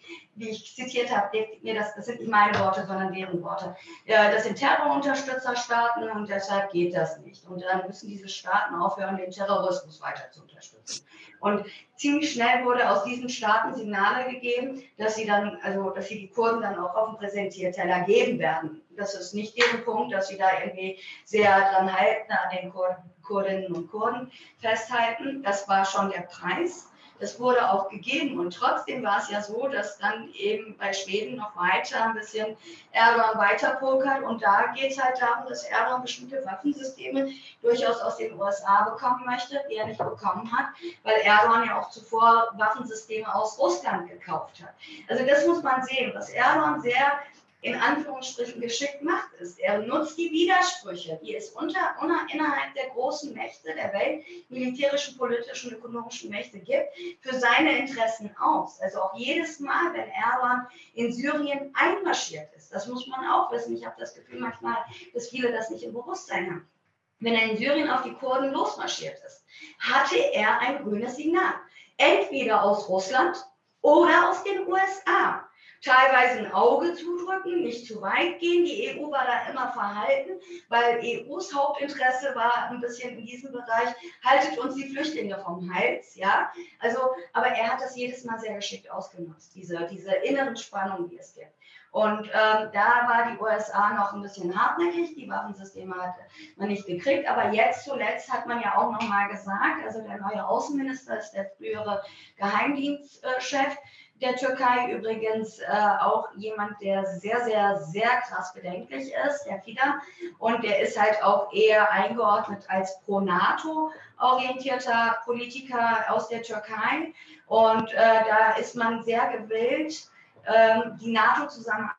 [0.40, 3.76] wie ich zitiert habe, mir das, das sind nicht meine Worte, sondern deren Worte.
[4.07, 7.46] Das sind Terrorunterstützerstaaten und deshalb geht das nicht.
[7.46, 11.05] Und dann müssen diese Staaten aufhören, den Terrorismus weiter zu unterstützen.
[11.40, 11.64] Und
[11.96, 16.31] ziemlich schnell wurde aus diesen Staaten Signale gegeben, dass sie dann, also dass sie die
[16.31, 18.83] Kurden dann auch auf dem Präsentierteller geben werden.
[18.96, 23.10] Das ist nicht deren Punkt, dass sie da irgendwie sehr dran halten, an den Kurden,
[23.31, 25.43] Kurdinnen und Kurden festhalten.
[25.45, 26.88] Das war schon der Preis.
[27.21, 31.37] Das wurde auch gegeben und trotzdem war es ja so, dass dann eben bei Schweden
[31.37, 32.57] noch weiter ein bisschen
[32.93, 38.16] Erdogan weiter pokert und da geht es halt darum, dass Erdogan bestimmte Waffensysteme durchaus aus
[38.16, 40.69] den USA bekommen möchte, die er nicht bekommen hat,
[41.03, 44.73] weil Erdogan ja auch zuvor Waffensysteme aus Russland gekauft hat.
[45.09, 47.21] Also das muss man sehen, dass Erdogan sehr
[47.62, 52.88] in Anführungsstrichen geschickt macht, ist, er nutzt die Widersprüche, die es unter, unter, innerhalb der
[52.90, 56.88] großen Mächte der Welt, militärischen, politischen, ökonomischen Mächte gibt,
[57.20, 58.81] für seine Interessen aus.
[58.81, 63.77] Also auch jedes Mal, wenn Erdogan in Syrien einmarschiert ist, das muss man auch wissen.
[63.77, 64.79] Ich habe das Gefühl manchmal,
[65.12, 66.70] dass viele das nicht im Bewusstsein haben.
[67.18, 69.44] Wenn er in Syrien auf die Kurden losmarschiert ist,
[69.79, 71.53] hatte er ein grünes Signal.
[71.99, 73.37] Entweder aus Russland
[73.83, 75.46] oder aus den USA
[75.83, 78.64] teilweise ein Auge zudrücken, nicht zu weit gehen.
[78.64, 83.95] Die EU war da immer verhalten, weil EUs Hauptinteresse war ein bisschen in diesem Bereich,
[84.25, 86.53] haltet uns die Flüchtlinge vom Hals, ja.
[86.79, 86.99] Also,
[87.33, 91.35] aber er hat das jedes Mal sehr geschickt ausgenutzt, diese, diese inneren Spannungen, die es
[91.35, 91.51] gibt.
[91.93, 96.14] Und ähm, da war die USA noch ein bisschen hartnäckig, die Waffensysteme hat
[96.57, 100.47] man nicht gekriegt, aber jetzt zuletzt hat man ja auch nochmal gesagt, also der neue
[100.47, 102.05] Außenminister ist der frühere
[102.37, 103.77] Geheimdienstchef,
[104.20, 105.66] der Türkei übrigens äh,
[106.00, 110.00] auch jemand, der sehr, sehr, sehr krass bedenklich ist, der Fida.
[110.38, 117.14] Und der ist halt auch eher eingeordnet als pro-NATO orientierter Politiker aus der Türkei.
[117.46, 120.11] Und äh, da ist man sehr gewillt,
[120.44, 121.94] äh, die NATO-Zusammenarbeit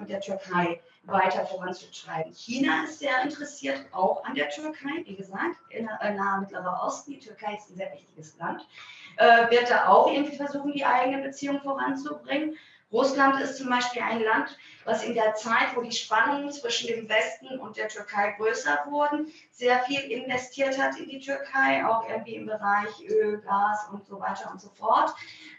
[0.00, 2.32] mit der Türkei weiter voranzutreiben.
[2.32, 7.12] China ist sehr interessiert auch an der Türkei, wie gesagt, in der nahe Mittlerer Osten.
[7.12, 8.66] Die Türkei ist ein sehr wichtiges Land
[9.16, 12.56] äh, wird da auch irgendwie versuchen, die eigene Beziehung voranzubringen.
[12.92, 17.08] Russland ist zum Beispiel ein Land, was in der Zeit, wo die Spannungen zwischen dem
[17.08, 22.36] Westen und der Türkei größer wurden, sehr viel investiert hat in die Türkei, auch irgendwie
[22.36, 25.12] im Bereich Öl, Gas und so weiter und so fort.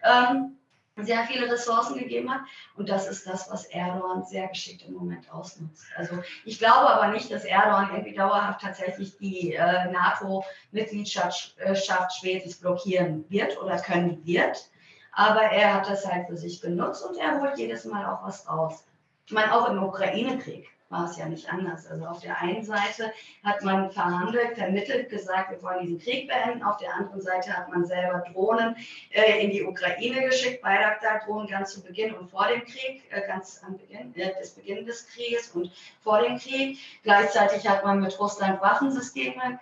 [0.04, 0.58] Ähm,
[1.06, 2.42] sehr viele Ressourcen gegeben hat.
[2.76, 5.86] Und das ist das, was Erdogan sehr geschickt im Moment ausnutzt.
[5.96, 12.56] Also ich glaube aber nicht, dass Erdogan irgendwie dauerhaft tatsächlich die äh, NATO-Mitgliedschaft äh, Schwedens
[12.56, 14.70] blockieren wird oder können wird.
[15.12, 18.48] Aber er hat das halt für sich genutzt und er holt jedes Mal auch was
[18.48, 18.84] raus.
[19.26, 21.86] Ich meine, auch im Ukraine-Krieg war es ja nicht anders.
[21.88, 23.12] Also auf der einen Seite
[23.44, 26.64] hat man verhandelt, vermittelt, gesagt, wir wollen diesen Krieg beenden.
[26.64, 28.76] Auf der anderen Seite hat man selber Drohnen
[29.12, 33.62] äh, in die Ukraine geschickt, Bayraktar-Drohnen ganz zu Beginn und vor dem Krieg, äh, ganz
[33.66, 35.72] am Beginn äh, des Beginn des Krieges und
[36.02, 36.80] vor dem Krieg.
[37.04, 39.60] Gleichzeitig hat man mit Russland Waffensysteme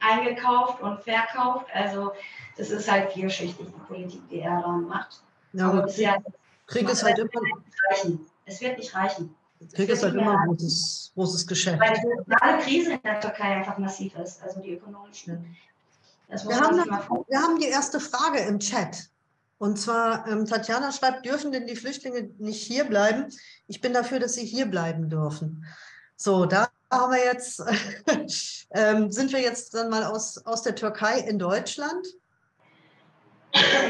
[0.00, 1.66] eingekauft und verkauft.
[1.74, 2.12] Also
[2.56, 5.22] das ist halt vielschichtig, die Politik, die Erdogan macht.
[5.52, 6.10] Ja, Krieg,
[6.66, 7.30] Krieg ist halt immer...
[8.46, 9.34] Es wird nicht reichen.
[9.72, 11.80] Krieg ist halt immer ein großes, großes Geschäft.
[11.80, 15.38] Weil die soziale Krise in der Türkei einfach massiv ist, also die ökonomische.
[16.28, 16.76] Wir haben,
[17.28, 19.08] wir haben die erste Frage im Chat.
[19.58, 23.28] Und zwar, ähm, Tatjana schreibt, dürfen denn die Flüchtlinge nicht hier bleiben?
[23.66, 25.64] Ich bin dafür, dass sie hier bleiben dürfen.
[26.16, 27.62] So, da haben wir jetzt,
[28.70, 32.06] ähm, sind wir jetzt dann mal aus, aus der Türkei in Deutschland.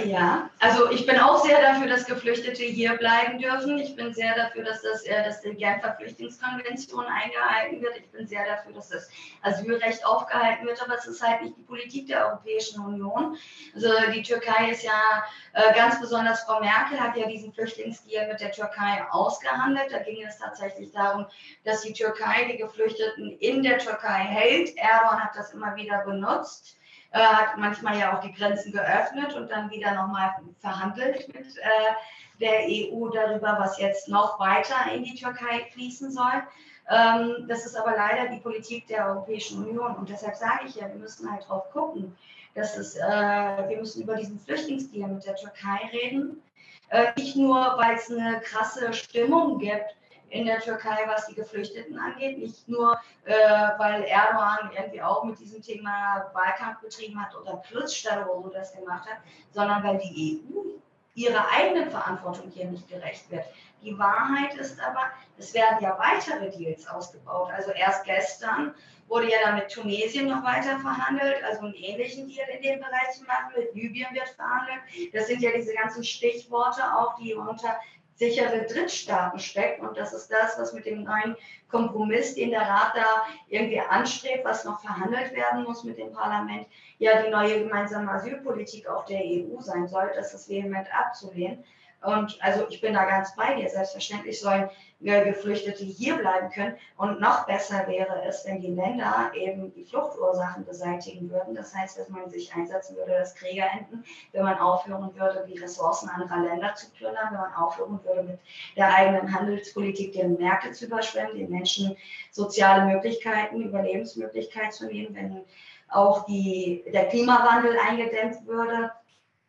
[0.04, 3.78] Ja, also ich bin auch sehr dafür, dass Geflüchtete hier bleiben dürfen.
[3.78, 7.96] Ich bin sehr dafür, dass, das, äh, dass die Genfer Flüchtlingskonvention eingehalten wird.
[7.96, 9.08] Ich bin sehr dafür, dass das
[9.42, 10.82] Asylrecht aufgehalten wird.
[10.82, 13.36] Aber es ist halt nicht die Politik der Europäischen Union.
[13.74, 15.24] Also die Türkei ist ja
[15.54, 19.90] äh, ganz besonders, Frau Merkel hat ja diesen Flüchtlingsdeal mit der Türkei ausgehandelt.
[19.90, 21.26] Da ging es tatsächlich darum,
[21.64, 24.76] dass die Türkei die Geflüchteten in der Türkei hält.
[24.76, 26.76] Erdogan hat das immer wieder benutzt
[27.14, 32.40] äh, hat manchmal ja auch die Grenzen geöffnet und dann wieder nochmal verhandelt mit äh,
[32.40, 36.42] der EU darüber, was jetzt noch weiter in die Türkei fließen soll.
[36.90, 40.88] Ähm, das ist aber leider die Politik der Europäischen Union und deshalb sage ich ja,
[40.88, 42.16] wir müssen halt drauf gucken,
[42.56, 46.42] dass es, äh, wir müssen über diesen Flüchtlingsdeal mit der Türkei reden.
[46.88, 49.96] Äh, nicht nur, weil es eine krasse Stimmung gibt,
[50.30, 52.38] in der Türkei, was die Geflüchteten angeht.
[52.38, 53.34] Nicht nur, äh,
[53.78, 59.18] weil Erdogan irgendwie auch mit diesem Thema Wahlkampf betrieben hat oder Plus-Stadoro das gemacht hat,
[59.52, 60.74] sondern weil die EU
[61.14, 63.44] ihrer eigenen Verantwortung hier nicht gerecht wird.
[63.82, 67.50] Die Wahrheit ist aber, es werden ja weitere Deals ausgebaut.
[67.52, 68.74] Also erst gestern
[69.06, 73.12] wurde ja dann mit Tunesien noch weiter verhandelt, also einen ähnlichen Deal in dem Bereich
[73.12, 73.52] zu machen.
[73.56, 74.80] Mit Libyen wird verhandelt.
[75.12, 77.78] Das sind ja diese ganzen Stichworte auch, die unter
[78.14, 79.80] sichere Drittstaaten steckt.
[79.80, 81.36] Und das ist das, was mit dem neuen
[81.70, 86.66] Kompromiss, den der Rat da irgendwie anstrebt, was noch verhandelt werden muss mit dem Parlament,
[86.98, 90.10] ja die neue gemeinsame Asylpolitik auch der EU sein soll.
[90.14, 91.64] Das ist vehement abzulehnen.
[92.04, 93.68] Und also ich bin da ganz bei dir.
[93.68, 94.68] Selbstverständlich sollen
[95.00, 96.76] Geflüchtete hier bleiben können.
[96.96, 101.54] Und noch besser wäre es, wenn die Länder eben die Fluchtursachen beseitigen würden.
[101.54, 105.58] Das heißt, dass man sich einsetzen würde, dass Kriege enden, wenn man aufhören würde, die
[105.58, 108.38] Ressourcen anderer Länder zu plündern, wenn man aufhören würde, mit
[108.76, 111.96] der eigenen Handelspolitik deren Märkte zu überschwemmen, den Menschen
[112.30, 115.44] soziale Möglichkeiten, Überlebensmöglichkeiten zu nehmen, wenn
[115.88, 118.90] auch die, der Klimawandel eingedämmt würde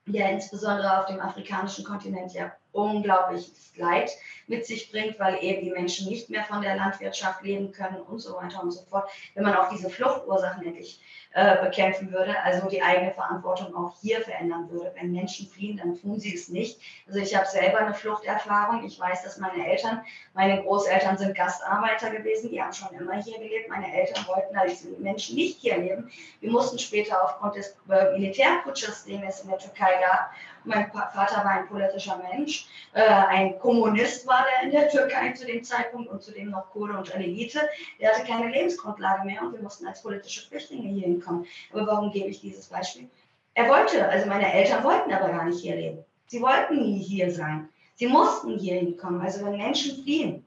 [0.08, 4.12] der insbesondere auf dem afrikanischen Kontinent ja unglaubliches Leid
[4.48, 8.20] mit sich bringt, weil eben die Menschen nicht mehr von der Landwirtschaft leben können und
[8.20, 9.10] so weiter und so fort.
[9.34, 11.02] Wenn man auch diese Fluchtursachen endlich
[11.36, 14.94] äh, bekämpfen würde, also die eigene Verantwortung auch hier verändern würde.
[14.96, 16.80] Wenn Menschen fliehen, dann tun sie es nicht.
[17.08, 18.86] Also ich habe selber eine Fluchterfahrung.
[18.86, 20.02] Ich weiß, dass meine Eltern,
[20.34, 23.68] meine Großeltern sind Gastarbeiter gewesen, die haben schon immer hier gelebt.
[23.68, 26.10] Meine Eltern wollten als Menschen nicht hier leben.
[26.40, 30.32] Wir mussten später aufgrund des äh, Militärputsches, den es in der Türkei gab,
[30.66, 35.46] mein Vater war ein politischer Mensch, äh, ein Kommunist war der in der Türkei zu
[35.46, 37.62] dem Zeitpunkt und zudem noch Kurde und Elite.
[38.00, 41.46] Der hatte keine Lebensgrundlage mehr und wir mussten als politische Flüchtlinge hier hinkommen.
[41.72, 43.10] Aber warum gebe ich dieses Beispiel?
[43.54, 46.04] Er wollte, also meine Eltern wollten aber gar nicht hier leben.
[46.28, 47.70] Sie wollten nie hier sein.
[47.96, 49.22] Sie mussten hier hinkommen.
[49.22, 50.46] Also wenn Menschen fliehen,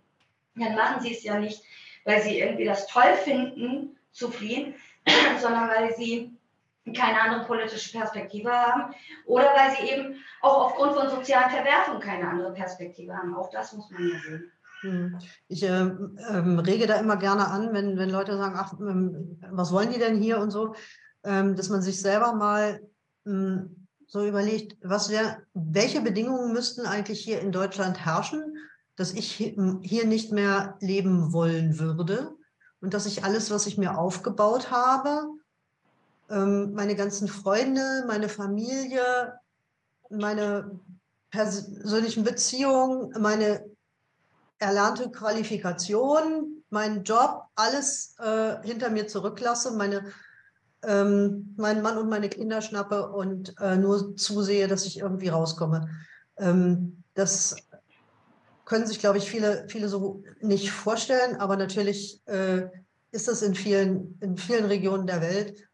[0.55, 1.63] dann machen sie es ja nicht,
[2.05, 4.75] weil sie irgendwie das toll finden zu fliehen,
[5.41, 6.33] sondern weil sie
[6.93, 8.95] keine andere politische Perspektive haben
[9.27, 13.35] oder weil sie eben auch aufgrund von sozialen Verwerfungen keine andere Perspektive haben.
[13.35, 14.53] Auch das muss man ja sehen.
[14.81, 15.19] Hm.
[15.49, 19.73] Ich äh, ähm, rege da immer gerne an, wenn, wenn Leute sagen, ach, ähm, was
[19.73, 20.75] wollen die denn hier und so,
[21.25, 22.81] ähm, dass man sich selber mal
[23.27, 28.57] ähm, so überlegt, was wär, welche Bedingungen müssten eigentlich hier in Deutschland herrschen,
[28.97, 32.35] dass ich hier nicht mehr leben wollen würde
[32.81, 35.27] und dass ich alles, was ich mir aufgebaut habe,
[36.31, 39.39] ähm, meine ganzen Freunde, meine Familie,
[40.11, 40.81] meine
[41.31, 43.65] persönlichen Beziehungen, meine
[44.59, 50.13] erlernte Qualifikation, meinen Job, alles äh, hinter mir zurücklasse, meine,
[50.83, 55.89] ähm, meinen Mann und meine Kinder schnappe und äh, nur zusehe, dass ich irgendwie rauskomme.
[56.39, 57.57] Ähm, das
[58.65, 62.69] können sich, glaube ich, viele, viele so nicht vorstellen, aber natürlich äh,
[63.13, 65.68] ist das in vielen, in vielen Regionen der Welt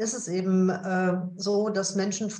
[0.00, 2.32] ist es eben äh, so, dass Menschen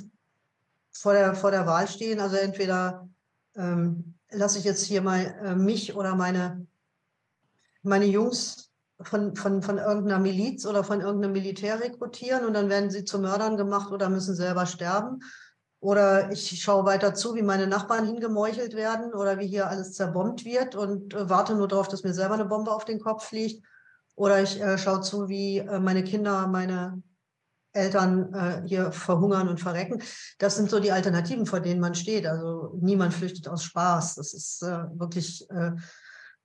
[0.91, 2.19] vor der, vor der Wahl stehen.
[2.19, 3.07] Also entweder
[3.55, 6.65] ähm, lasse ich jetzt hier mal äh, mich oder meine,
[7.83, 12.89] meine Jungs von, von, von irgendeiner Miliz oder von irgendeinem Militär rekrutieren und dann werden
[12.89, 15.19] sie zu Mördern gemacht oder müssen selber sterben.
[15.79, 20.45] Oder ich schaue weiter zu, wie meine Nachbarn hingemeuchelt werden oder wie hier alles zerbombt
[20.45, 23.63] wird und äh, warte nur darauf, dass mir selber eine Bombe auf den Kopf fliegt.
[24.15, 27.01] Oder ich äh, schaue zu, wie äh, meine Kinder, meine
[27.73, 30.01] Eltern äh, hier verhungern und verrecken.
[30.37, 32.27] Das sind so die Alternativen, vor denen man steht.
[32.27, 34.15] Also niemand flüchtet aus Spaß.
[34.15, 35.71] Das ist äh, wirklich, äh,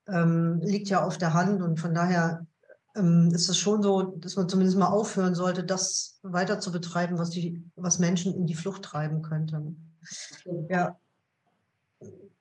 [0.09, 1.63] ähm, liegt ja auf der Hand.
[1.63, 2.47] Und von daher
[2.95, 7.19] ähm, ist es schon so, dass man zumindest mal aufhören sollte, das weiter zu betreiben,
[7.19, 9.63] was, die, was Menschen in die Flucht treiben könnte.
[10.69, 10.99] Ja.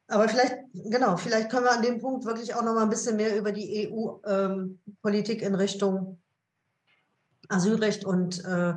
[0.07, 3.15] Aber vielleicht, genau, vielleicht können wir an dem Punkt wirklich auch noch mal ein bisschen
[3.15, 6.19] mehr über die EU-Politik ähm, in Richtung
[7.49, 8.73] Asylrecht und äh,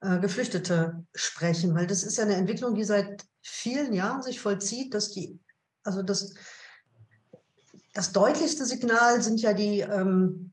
[0.00, 4.92] äh, Geflüchtete sprechen, weil das ist ja eine Entwicklung, die seit vielen Jahren sich vollzieht,
[4.92, 5.38] dass die,
[5.82, 6.34] also das,
[7.92, 10.52] das deutlichste Signal sind ja die, ähm,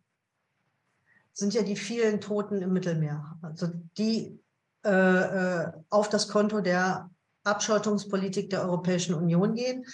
[1.33, 4.39] sind ja die vielen Toten im Mittelmeer, also die
[4.83, 7.09] äh, äh auf das Konto der
[7.43, 9.85] Abschottungspolitik der Europäischen Union gehen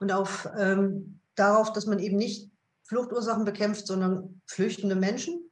[0.00, 2.50] und auf ähm, darauf, dass man eben nicht
[2.82, 5.43] Fluchtursachen bekämpft, sondern flüchtende Menschen.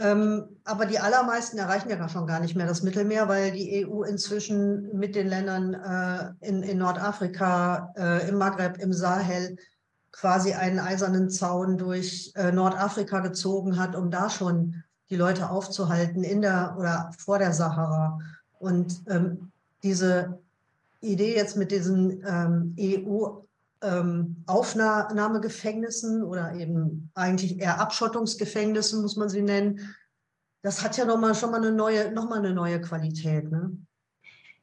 [0.00, 4.02] Ähm, aber die allermeisten erreichen ja schon gar nicht mehr das Mittelmeer, weil die EU
[4.02, 9.56] inzwischen mit den Ländern äh, in, in, Nordafrika, äh, im Maghreb, im Sahel
[10.12, 16.22] quasi einen eisernen Zaun durch äh, Nordafrika gezogen hat, um da schon die Leute aufzuhalten
[16.22, 18.20] in der oder vor der Sahara.
[18.58, 19.50] Und ähm,
[19.82, 20.38] diese
[21.00, 23.40] Idee jetzt mit diesen ähm, EU
[23.82, 29.94] ähm, Aufnahmegefängnissen oder eben eigentlich eher Abschottungsgefängnissen, muss man sie nennen.
[30.62, 33.50] Das hat ja noch mal, schon mal eine neue, noch mal eine neue Qualität.
[33.50, 33.76] Ne?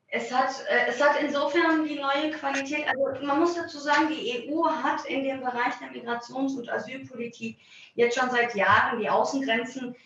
[0.07, 4.49] Es hat, äh, es hat insofern die neue Qualität, also man muss dazu sagen, die
[4.49, 7.57] EU hat in dem Bereich der Migrations- und Asylpolitik
[7.95, 9.97] jetzt schon seit Jahren die Außengrenzen äh,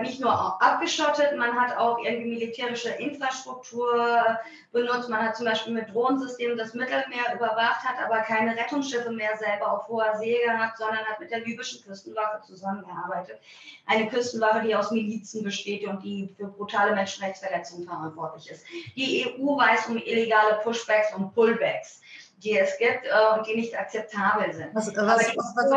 [0.00, 4.38] nicht nur abgeschottet, man hat auch irgendwie militärische Infrastruktur
[4.72, 5.08] benutzt.
[5.08, 9.70] Man hat zum Beispiel mit Drohnensystemen das Mittelmeer überwacht, hat aber keine Rettungsschiffe mehr selber
[9.72, 13.38] auf hoher See gehabt, sondern hat mit der libyschen Küstenwache zusammengearbeitet.
[13.86, 18.64] Eine Küstenwache, die aus Milizen besteht und die für brutale Menschenrechtsverletzungen verantwortlich ist.
[18.96, 22.00] Die EU weiß um illegale Pushbacks und Pullbacks
[22.42, 24.74] die es gibt äh, und die nicht akzeptabel sind.
[24.74, 25.70] Was, was, was, warte,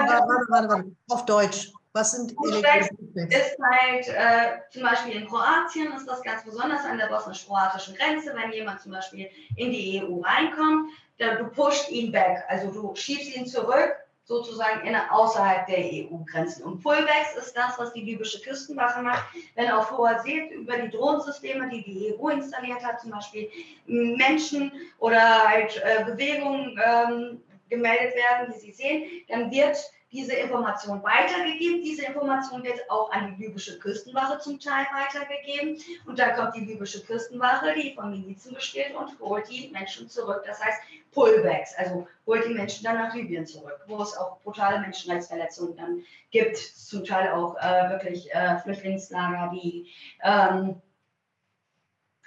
[0.49, 1.71] warte, warte, auf Deutsch.
[1.95, 2.89] Was sind Pushbacks?
[3.13, 8.35] Ist halt äh, zum Beispiel in Kroatien ist das ganz besonders an der bosnisch-kroatischen Grenze,
[8.35, 10.89] wenn jemand zum Beispiel in die EU reinkommt,
[11.19, 16.65] dann, du pusht ihn back, also du schiebst ihn zurück, sozusagen in, außerhalb der EU-Grenzen.
[16.65, 19.23] Und Pullbacks ist das, was die libysche Küstenwache macht,
[19.55, 23.49] wenn auf hoher See über die Drohnensysteme, die die EU installiert hat, zum Beispiel
[23.85, 24.69] Menschen
[24.99, 29.77] oder halt äh, Bewegungen ähm, gemeldet werden, die sie sehen, dann wird
[30.11, 31.81] diese Information weitergegeben.
[31.83, 35.81] Diese Information wird auch an die libysche Küstenwache zum Teil weitergegeben.
[36.05, 40.43] Und dann kommt die libysche Küstenwache, die von Milizen besteht, und holt die Menschen zurück.
[40.45, 40.79] Das heißt
[41.11, 46.03] Pullbacks, also holt die Menschen dann nach Libyen zurück, wo es auch brutale Menschenrechtsverletzungen dann
[46.31, 46.57] gibt.
[46.57, 49.89] Zum Teil auch äh, wirklich äh, Flüchtlingslager, die
[50.23, 50.81] ähm,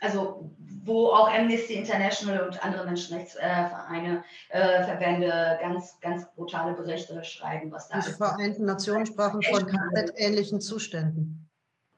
[0.00, 0.50] also
[0.84, 7.88] wo auch Amnesty International und andere Menschenrechtsvereine, äh, Verbände ganz, ganz brutale Berichte schreiben, was
[7.88, 11.48] da Die Vereinten Nationen sprachen von KZ-ähnlichen Zuständen.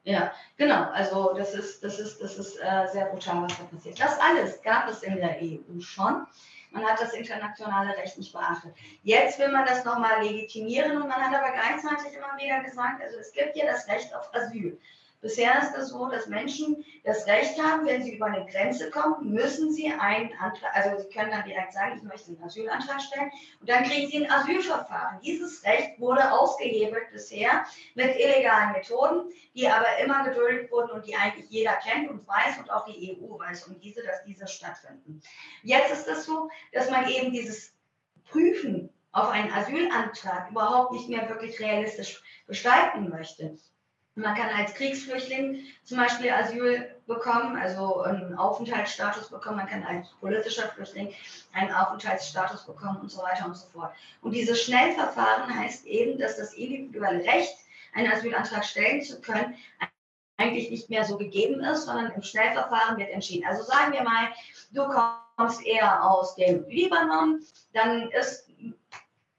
[0.03, 0.89] Ja, genau.
[0.91, 3.99] Also das ist, das ist, das ist äh, sehr brutal, was da passiert.
[3.99, 6.25] Das alles gab es in der EU schon.
[6.71, 8.73] Man hat das internationale Recht nicht beachtet.
[9.03, 13.17] Jetzt will man das nochmal legitimieren und man hat aber gleichzeitig immer wieder gesagt, also
[13.19, 14.79] es gibt ja das Recht auf Asyl.
[15.21, 19.31] Bisher ist es so, dass Menschen das Recht haben, wenn sie über eine Grenze kommen,
[19.31, 23.31] müssen sie einen Antrag, also sie können dann direkt sagen, ich möchte einen Asylantrag stellen
[23.59, 25.21] und dann kriegen sie ein Asylverfahren.
[25.21, 31.15] Dieses Recht wurde ausgehebelt bisher mit illegalen Methoden, die aber immer geduldet wurden und die
[31.15, 35.21] eigentlich jeder kennt und weiß und auch die EU weiß um diese, dass diese stattfinden.
[35.61, 37.75] Jetzt ist es so, dass man eben dieses
[38.25, 43.57] Prüfen auf einen Asylantrag überhaupt nicht mehr wirklich realistisch gestalten möchte.
[44.21, 49.57] Man kann als Kriegsflüchtling zum Beispiel Asyl bekommen, also einen Aufenthaltsstatus bekommen.
[49.57, 51.13] Man kann als politischer Flüchtling
[51.53, 53.93] einen Aufenthaltsstatus bekommen und so weiter und so fort.
[54.21, 57.55] Und dieses Schnellverfahren heißt eben, dass das individuelle Recht,
[57.93, 59.55] einen Asylantrag stellen zu können,
[60.37, 63.45] eigentlich nicht mehr so gegeben ist, sondern im Schnellverfahren wird entschieden.
[63.45, 64.29] Also sagen wir mal,
[64.71, 64.87] du
[65.35, 67.41] kommst eher aus dem Libanon,
[67.73, 68.50] dann ist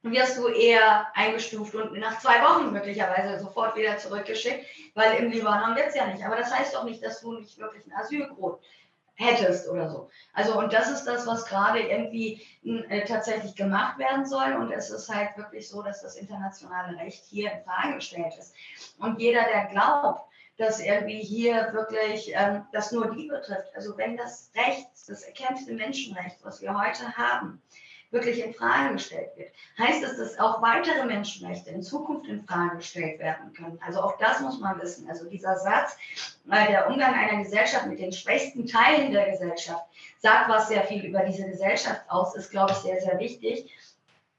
[0.02, 5.76] wirst du eher eingestuft und nach zwei Wochen möglicherweise sofort wieder zurückgeschickt, weil im Libanon
[5.76, 6.24] wird es ja nicht.
[6.24, 8.58] Aber das heißt doch nicht, dass du nicht wirklich ein Asylgrund
[9.14, 10.10] hättest oder so.
[10.32, 14.54] Also und das ist das, was gerade irgendwie äh, tatsächlich gemacht werden soll.
[14.54, 18.54] Und es ist halt wirklich so, dass das internationale Recht hier in Frage gestellt ist.
[18.98, 20.22] Und jeder, der glaubt,
[20.56, 25.72] dass irgendwie hier wirklich ähm, das nur die betrifft, also wenn das Recht, das erkämpfte
[25.72, 27.62] Menschenrecht, was wir heute haben,
[28.12, 32.76] wirklich in Frage gestellt wird, heißt es, dass auch weitere Menschenrechte in Zukunft in Frage
[32.76, 33.78] gestellt werden können.
[33.84, 35.08] Also auch das muss man wissen.
[35.08, 35.96] Also dieser Satz,
[36.44, 39.84] weil der Umgang einer Gesellschaft mit den schwächsten Teilen der Gesellschaft
[40.18, 43.70] sagt was sehr viel über diese Gesellschaft aus, ist, glaube ich, sehr, sehr wichtig.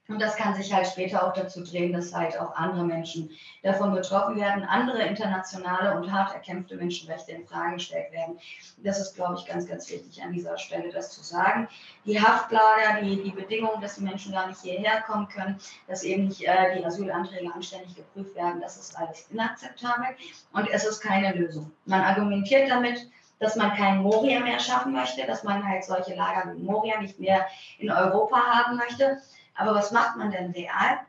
[0.08, 3.30] Und das kann sich halt später auch dazu drehen, dass halt auch andere Menschen
[3.62, 8.38] davon betroffen werden, andere internationale und hart erkämpfte Menschenrechte in Frage gestellt werden.
[8.78, 11.68] Das ist, glaube ich, ganz, ganz wichtig an dieser Stelle, das zu sagen.
[12.04, 16.28] Die Haftlager, die, die Bedingungen, dass die Menschen gar nicht hierher kommen können, dass eben
[16.28, 20.08] nicht äh, die Asylanträge anständig geprüft werden, das ist alles inakzeptabel
[20.52, 21.72] und es ist keine Lösung.
[21.86, 26.54] Man argumentiert damit, dass man kein Moria mehr schaffen möchte, dass man halt solche Lager
[26.54, 27.46] wie Moria nicht mehr
[27.78, 29.18] in Europa haben möchte.
[29.54, 31.00] Aber was macht man denn real?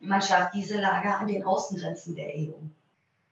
[0.00, 2.52] Man schafft diese Lager an den Außengrenzen der EU.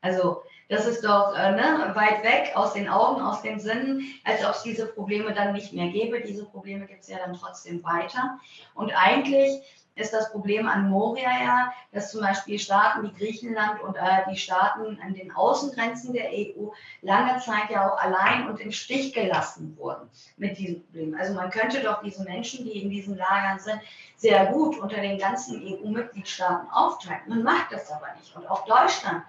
[0.01, 4.45] Also das ist doch äh, ne, weit weg aus den Augen, aus den Sinnen, als
[4.45, 6.21] ob es diese Probleme dann nicht mehr gäbe.
[6.21, 8.39] Diese Probleme gibt es ja dann trotzdem weiter.
[8.75, 9.63] Und eigentlich
[9.97, 14.37] ist das Problem an Moria ja, dass zum Beispiel Staaten wie Griechenland und äh, die
[14.37, 16.69] Staaten an den Außengrenzen der EU
[17.01, 21.17] lange Zeit ja auch allein und im Stich gelassen wurden mit diesem Problem.
[21.19, 23.81] Also man könnte doch diese Menschen, die in diesen Lagern sind,
[24.17, 27.23] sehr gut unter den ganzen EU-Mitgliedstaaten aufteilen.
[27.27, 28.37] Man macht das aber nicht.
[28.37, 29.25] Und auch Deutschland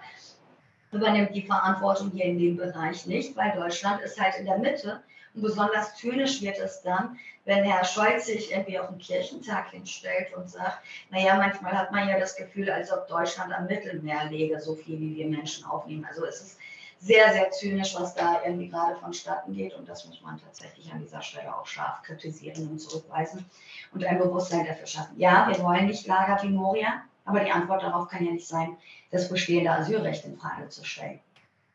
[0.92, 5.02] übernimmt die Verantwortung hier in dem Bereich nicht, weil Deutschland ist halt in der Mitte
[5.38, 10.34] und besonders zynisch wird es dann, wenn Herr Scholz sich irgendwie auf den Kirchentag hinstellt
[10.36, 10.78] und sagt,
[11.10, 14.98] naja, manchmal hat man ja das Gefühl, als ob Deutschland am Mittelmeer läge, so viel
[14.98, 16.04] wie wir Menschen aufnehmen.
[16.06, 16.58] Also es ist
[16.98, 19.74] sehr, sehr zynisch, was da irgendwie gerade vonstatten geht.
[19.74, 23.48] Und das muss man tatsächlich an dieser Stelle auch scharf kritisieren und zurückweisen
[23.92, 25.20] und ein Bewusstsein dafür schaffen.
[25.20, 28.76] Ja, wir wollen nicht Lager wie Moria, aber die Antwort darauf kann ja nicht sein,
[29.12, 31.20] das bestehende Asylrecht in Frage zu stellen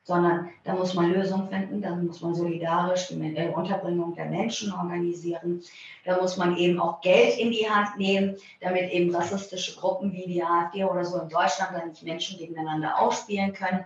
[0.03, 4.73] sondern da muss man Lösungen finden, da muss man solidarisch die äh, Unterbringung der Menschen
[4.73, 5.61] organisieren,
[6.03, 10.25] da muss man eben auch Geld in die Hand nehmen, damit eben rassistische Gruppen wie
[10.25, 13.85] die AfD oder so in Deutschland dann nicht Menschen gegeneinander ausspielen können,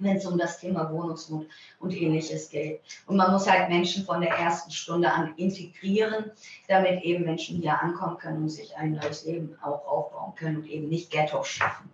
[0.00, 1.46] wenn es um das Thema Wohnungsnot
[1.78, 2.80] und ähnliches geht.
[3.06, 6.32] Und man muss halt Menschen von der ersten Stunde an integrieren,
[6.66, 10.66] damit eben Menschen hier ankommen können und sich ein neues Leben auch aufbauen können und
[10.66, 11.90] eben nicht Ghettos schaffen.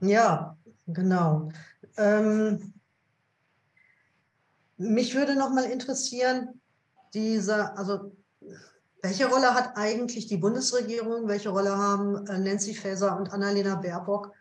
[0.00, 0.56] Ja,
[0.86, 1.50] Genau.
[1.96, 2.72] Ähm,
[4.76, 6.60] mich würde noch mal interessieren,
[7.14, 8.12] dieser, also
[9.02, 14.32] welche Rolle hat eigentlich die Bundesregierung, welche Rolle haben äh, Nancy Faeser und Annalena Baerbock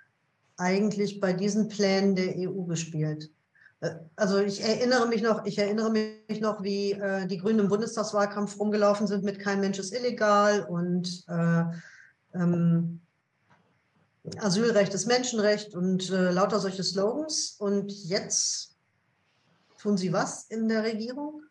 [0.58, 3.32] eigentlich bei diesen Plänen der EU gespielt?
[3.82, 7.70] Äh, also ich erinnere mich noch, ich erinnere mich noch, wie äh, die Grünen im
[7.70, 11.64] Bundestagswahlkampf rumgelaufen sind mit kein Mensch ist illegal und äh,
[12.34, 13.02] ähm,
[14.40, 17.56] Asylrecht ist Menschenrecht und äh, lauter solche Slogans.
[17.60, 18.76] Und jetzt
[19.82, 21.42] tun Sie was in der Regierung?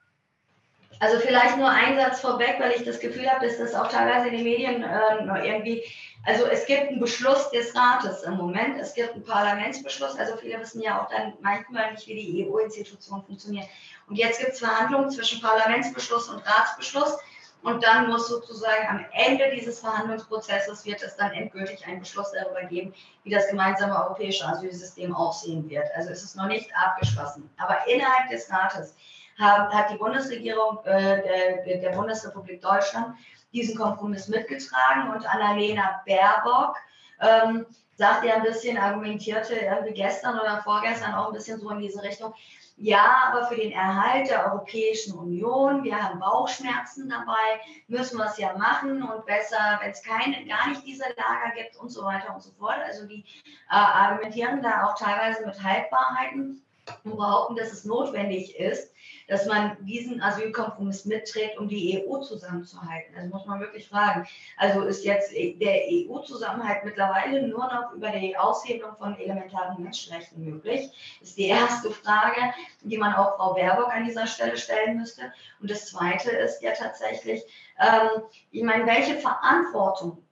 [1.01, 4.29] Also vielleicht nur ein Satz vorweg, weil ich das Gefühl habe, dass das auch teilweise
[4.29, 5.83] in den Medien äh, irgendwie,
[6.25, 10.61] also es gibt einen Beschluss des Rates im Moment, es gibt einen Parlamentsbeschluss, also viele
[10.61, 13.67] wissen ja auch dann manchmal nicht, wie die EU-Institutionen funktionieren.
[14.09, 17.19] Und jetzt gibt es Verhandlungen zwischen Parlamentsbeschluss und Ratsbeschluss.
[17.65, 22.63] Und dann muss sozusagen am Ende dieses Verhandlungsprozesses wird es dann endgültig einen Beschluss darüber
[22.65, 22.93] geben,
[23.23, 25.87] wie das gemeinsame europäische Asylsystem aussehen wird.
[25.97, 27.49] Also es ist noch nicht abgeschlossen.
[27.57, 28.95] Aber innerhalb des Rates
[29.39, 33.17] haben, hat die Bundesregierung äh, der, der Bundesrepublik Deutschland
[33.55, 36.77] diesen Kompromiss mitgetragen und Annalena Baerbock
[37.21, 37.65] ähm,
[37.97, 42.03] sagte ja ein bisschen, argumentierte irgendwie gestern oder vorgestern auch ein bisschen so in diese
[42.03, 42.35] Richtung,
[42.77, 48.37] ja, aber für den Erhalt der Europäischen Union, wir haben Bauchschmerzen dabei, müssen wir es
[48.37, 52.35] ja machen und besser, wenn es keine, gar nicht diese Lager gibt und so weiter
[52.35, 52.79] und so fort.
[52.85, 53.25] Also die
[53.71, 56.64] äh, argumentieren da auch teilweise mit Haltbarheiten
[57.05, 58.93] und behaupten, dass es notwendig ist,
[59.29, 63.15] dass man diesen Asylkompromiss mitträgt, um die EU zusammenzuhalten.
[63.17, 64.27] Also muss man wirklich fragen.
[64.57, 70.91] Also ist jetzt der EU-Zusammenhalt mittlerweile nur noch über die Aushebelung von elementaren Menschenrechten möglich?
[71.23, 72.41] Ist die erste Frage,
[72.83, 75.33] die man auch Frau Baerbock an dieser Stelle stellen müsste.
[75.61, 77.43] Und das Zweite ist ja tatsächlich,
[77.79, 80.24] ähm, ich meine, welche Verantwortung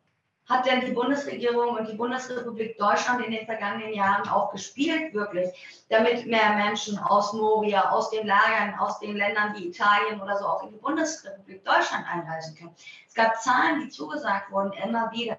[0.52, 5.48] hat denn die Bundesregierung und die Bundesrepublik Deutschland in den vergangenen Jahren auch gespielt, wirklich,
[5.88, 10.46] damit mehr Menschen aus Moria, aus den Lagern, aus den Ländern wie Italien oder so
[10.46, 12.74] auch in die Bundesrepublik Deutschland einreisen können?
[13.08, 15.38] Es gab Zahlen, die zugesagt wurden, immer wieder,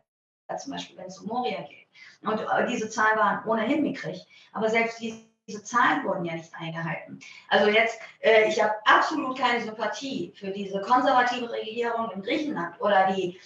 [0.58, 1.88] zum Beispiel wenn es um Moria geht.
[2.24, 4.26] Und äh, diese Zahlen waren ohnehin mickrig.
[4.52, 7.20] Aber selbst diese diese Zahlen wurden ja nicht eingehalten.
[7.50, 13.12] Also jetzt, äh, ich habe absolut keine Sympathie für diese konservative Regierung in Griechenland oder
[13.12, 13.40] die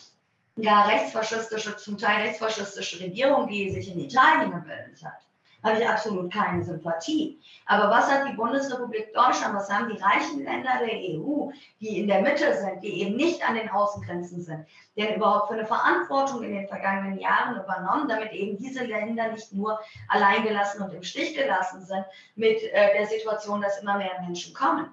[0.61, 5.21] gar rechtsfaschistische, zum Teil rechtsfaschistische Regierung, die sich in Italien gebildet hat,
[5.63, 7.39] habe ich absolut keine Sympathie.
[7.65, 11.51] Aber was hat die Bundesrepublik Deutschland, was haben die reichen Länder der EU,
[11.81, 15.55] die in der Mitte sind, die eben nicht an den Außengrenzen sind, denn überhaupt für
[15.55, 19.79] eine Verantwortung in den vergangenen Jahren übernommen, damit eben diese Länder nicht nur
[20.09, 22.05] alleingelassen und im Stich gelassen sind
[22.35, 24.91] mit äh, der Situation, dass immer mehr Menschen kommen.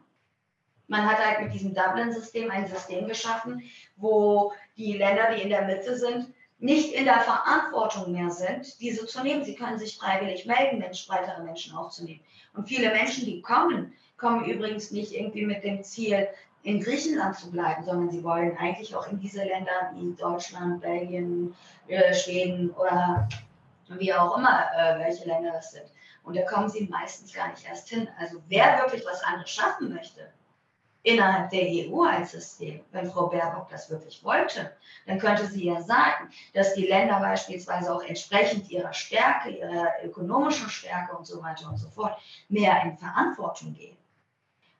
[0.89, 3.62] Man hat halt mit diesem Dublin-System ein System geschaffen,
[3.97, 9.07] wo die Länder, die in der Mitte sind, nicht in der Verantwortung mehr sind, diese
[9.07, 9.45] zu nehmen.
[9.45, 12.20] Sie können sich freiwillig melden, Mensch, weitere Menschen aufzunehmen.
[12.55, 16.28] Und viele Menschen, die kommen, kommen übrigens nicht irgendwie mit dem Ziel,
[16.62, 21.55] in Griechenland zu bleiben, sondern sie wollen eigentlich auch in diese Länder wie Deutschland, Belgien,
[21.89, 23.28] äh, Schweden oder
[23.89, 25.85] wie auch immer, äh, welche Länder das sind.
[26.22, 28.09] Und da kommen sie meistens gar nicht erst hin.
[28.18, 30.32] Also wer wirklich was anderes schaffen möchte,
[31.05, 34.73] innerhalb der EU als System, wenn Frau Baerbock das wirklich wollte,
[35.07, 40.69] dann könnte sie ja sagen, dass die Länder beispielsweise auch entsprechend ihrer Stärke, ihrer ökonomischen
[40.69, 43.97] Stärke und so weiter und so fort mehr in Verantwortung gehen.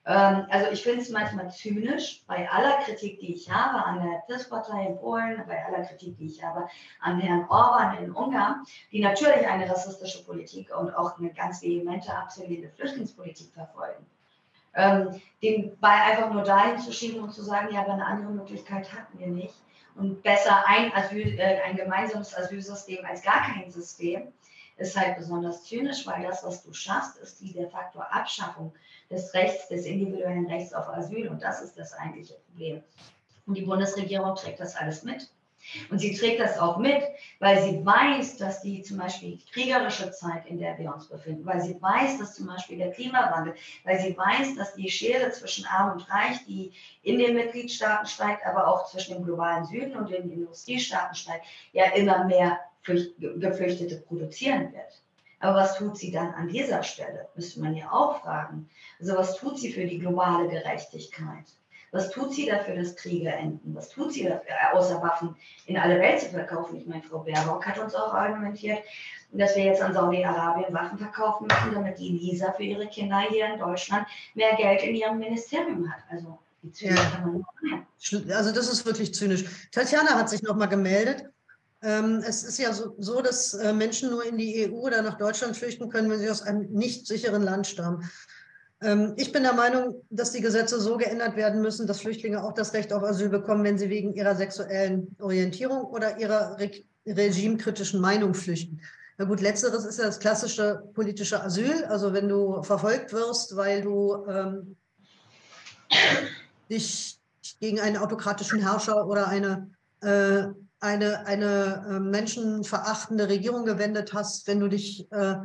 [0.07, 4.22] Ähm, also ich finde es manchmal zynisch, bei aller Kritik, die ich habe an der
[4.27, 6.66] PIS-Partei in Polen, bei aller Kritik, die ich habe
[7.01, 12.14] an Herrn Orban in Ungarn, die natürlich eine rassistische Politik und auch eine ganz vehemente,
[12.16, 14.07] absurde Flüchtlingspolitik verfolgen
[14.75, 18.33] ähm, den Ball einfach nur dahin zu schieben und zu sagen, ja, aber eine andere
[18.33, 19.55] Möglichkeit hatten wir nicht.
[19.95, 24.33] Und besser ein, Asyl, äh, ein gemeinsames Asylsystem als gar kein System,
[24.77, 28.72] ist halt besonders zynisch, weil das, was du schaffst, ist die de facto Abschaffung
[29.09, 31.29] des Rechts, des individuellen Rechts auf Asyl.
[31.29, 32.83] Und das ist das eigentliche Problem.
[33.47, 35.31] Und die Bundesregierung trägt das alles mit.
[35.90, 37.02] Und sie trägt das auch mit,
[37.38, 41.60] weil sie weiß, dass die zum Beispiel kriegerische Zeit, in der wir uns befinden, weil
[41.60, 43.54] sie weiß, dass zum Beispiel der Klimawandel,
[43.84, 48.46] weil sie weiß, dass die Schere zwischen Arm und Reich, die in den Mitgliedstaaten steigt,
[48.46, 54.72] aber auch zwischen dem globalen Süden und den Industriestaaten steigt, ja immer mehr Geflüchtete produzieren
[54.72, 55.02] wird.
[55.40, 57.28] Aber was tut sie dann an dieser Stelle?
[57.34, 58.68] Müsste man ja auch fragen.
[58.98, 61.44] Also was tut sie für die globale Gerechtigkeit?
[61.95, 63.72] Was tut sie dafür, dass Kriege enden?
[63.72, 65.36] Was tut sie dafür, außer Waffen
[65.66, 66.76] in alle Welt zu verkaufen?
[66.76, 68.80] Ich meine, Frau Baerbock hat uns auch argumentiert,
[69.30, 73.47] dass wir jetzt an Saudi-Arabien Waffen verkaufen müssen, damit die Lisa für ihre Kinder hier
[73.47, 76.01] in Deutschland mehr Geld in ihrem Ministerium hat.
[76.11, 77.11] Also wie zynisch ja.
[77.11, 79.45] kann man Also das ist wirklich zynisch.
[79.70, 81.26] Tatjana hat sich nochmal gemeldet.
[81.80, 85.16] Ähm, es ist ja so, so, dass äh, Menschen nur in die EU oder nach
[85.16, 88.11] Deutschland flüchten können, wenn sie aus einem nicht sicheren Land stammen.
[88.83, 92.53] Ähm, ich bin der Meinung, dass die Gesetze so geändert werden müssen, dass Flüchtlinge auch
[92.53, 96.70] das Recht auf Asyl bekommen, wenn sie wegen ihrer sexuellen Orientierung oder ihrer re
[97.07, 98.81] regimekritischen Meinung flüchten.
[99.18, 101.85] Na gut, letzteres ist ja das klassische politische Asyl.
[101.85, 104.77] Also wenn du verfolgt wirst, weil du ähm,
[106.70, 107.20] dich
[107.61, 109.70] gegen einen autokratischen Herrscher oder eine,
[110.01, 110.47] äh,
[110.81, 115.37] eine, eine äh, menschenverachtende Regierung gewendet hast, wenn du dich äh,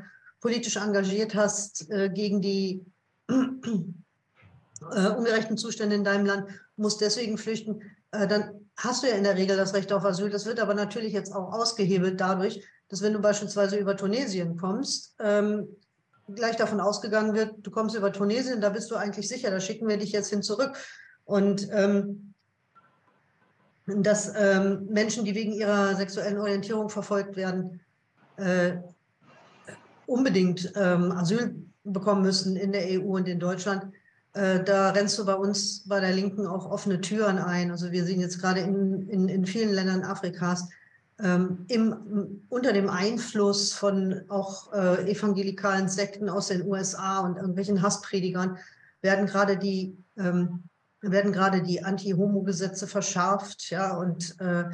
[0.42, 2.86] politisch engagiert hast äh, gegen die
[3.30, 9.24] äh, ungerechten Zustände in deinem Land, musst deswegen flüchten, äh, dann hast du ja in
[9.24, 10.30] der Regel das Recht auf Asyl.
[10.30, 15.16] Das wird aber natürlich jetzt auch ausgehebelt dadurch, dass wenn du beispielsweise über Tunesien kommst,
[15.20, 15.68] ähm,
[16.34, 19.88] gleich davon ausgegangen wird, du kommst über Tunesien, da bist du eigentlich sicher, da schicken
[19.88, 20.78] wir dich jetzt hin zurück.
[21.26, 22.34] Und ähm,
[23.86, 27.82] dass ähm, Menschen, die wegen ihrer sexuellen Orientierung verfolgt werden,
[28.38, 28.78] äh,
[30.06, 33.92] unbedingt ähm, Asyl bekommen müssen in der EU und in Deutschland.
[34.34, 37.72] Äh, da rennst du bei uns bei der Linken auch offene Türen ein.
[37.72, 40.70] Also wir sehen jetzt gerade in, in, in vielen Ländern Afrikas
[41.20, 47.82] ähm, im, unter dem Einfluss von auch äh, evangelikalen Sekten aus den USA und irgendwelchen
[47.82, 48.58] Hasspredigern
[49.02, 50.64] werden gerade die ähm,
[51.02, 54.66] werden gerade die Anti-Homo-Gesetze verschärft, ja, und äh,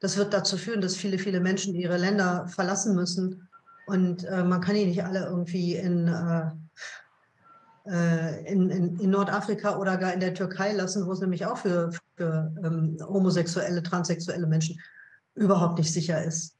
[0.00, 3.48] das wird dazu führen, dass viele, viele Menschen ihre Länder verlassen müssen
[3.86, 9.76] und äh, man kann die nicht alle irgendwie in, äh, äh, in, in, in, Nordafrika
[9.76, 14.46] oder gar in der Türkei lassen, wo es nämlich auch für, für ähm, homosexuelle, transsexuelle
[14.46, 14.80] Menschen
[15.34, 16.56] überhaupt nicht sicher ist.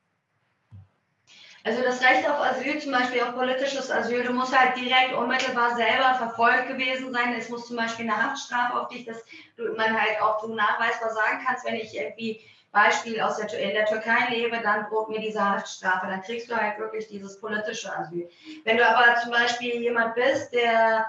[1.64, 5.76] Also das Recht auf Asyl, zum Beispiel auf politisches Asyl, du musst halt direkt unmittelbar
[5.76, 7.34] selber verfolgt gewesen sein.
[7.38, 9.18] Es muss zum Beispiel eine Haftstrafe auf dich, dass
[9.56, 12.40] du man halt auch so nachweisbar sagen kannst, wenn ich irgendwie
[12.72, 16.06] Beispiel aus der, in der Türkei lebe, dann droht mir diese Haftstrafe.
[16.06, 18.28] Dann kriegst du halt wirklich dieses politische Asyl.
[18.64, 21.06] Wenn du aber zum Beispiel jemand bist, der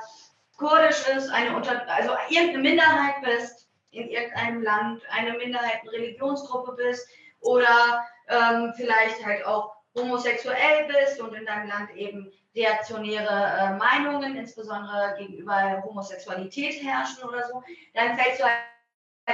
[0.57, 7.07] kurdisch ist, eine unter, also irgendeine Minderheit bist in irgendeinem Land, eine Minderheitenreligionsgruppe bist
[7.39, 14.35] oder ähm, vielleicht halt auch homosexuell bist und in deinem Land eben reaktionäre äh, Meinungen,
[14.35, 18.72] insbesondere gegenüber Homosexualität herrschen oder so, dann fällst du halt halt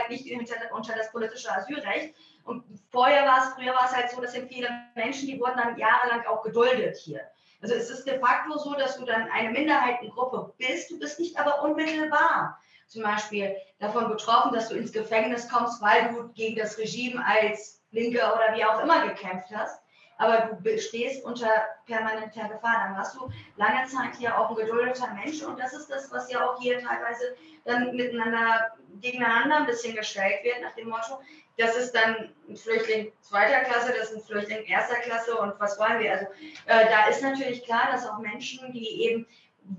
[0.09, 0.31] nicht
[0.71, 2.15] unter das politische Asylrecht.
[2.43, 5.77] Und vorher war es, früher war es halt so, dass viele Menschen, die wurden dann
[5.77, 7.21] jahrelang auch geduldet hier.
[7.61, 11.37] Also es ist de facto so, dass du dann eine Minderheitengruppe bist, du bist nicht
[11.37, 16.77] aber unmittelbar zum Beispiel davon betroffen, dass du ins Gefängnis kommst, weil du gegen das
[16.77, 19.79] Regime als Linke oder wie auch immer gekämpft hast
[20.20, 21.49] aber du stehst unter
[21.88, 22.84] permanenter Gefahr.
[22.84, 26.32] Dann warst du lange Zeit hier auch ein geduldeter Mensch und das ist das, was
[26.32, 31.22] ja auch hier teilweise dann miteinander gegeneinander ein bisschen gestellt wird, nach dem Motto,
[31.57, 35.80] das ist dann ein Flüchtling zweiter Klasse, das ist ein Flüchtling erster Klasse und was
[35.80, 36.11] wollen wir?
[36.11, 36.26] Also
[36.65, 39.26] äh, da ist natürlich klar, dass auch Menschen, die eben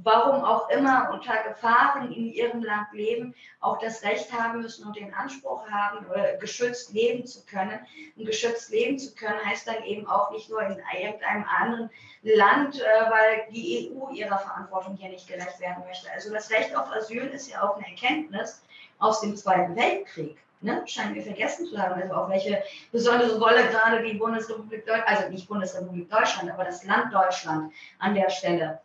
[0.04, 4.96] warum auch immer unter Gefahren in ihrem Land leben, auch das Recht haben müssen und
[4.96, 7.78] den Anspruch haben, äh, geschützt leben zu können.
[8.16, 11.90] Und geschützt leben zu können heißt dann eben auch nicht nur in irgendeinem anderen
[12.22, 16.10] Land, äh, weil die EU ihrer Verantwortung hier nicht gerecht werden möchte.
[16.12, 18.62] Also das Recht auf Asyl ist ja auch eine Erkenntnis
[18.98, 20.38] aus dem Zweiten Weltkrieg.
[20.62, 22.62] Ne, scheinen wir vergessen zu haben, also auch welche
[22.92, 28.14] besondere Rolle gerade die Bundesrepublik Deutschland, also nicht Bundesrepublik Deutschland, aber das Land Deutschland an
[28.14, 28.78] der Stelle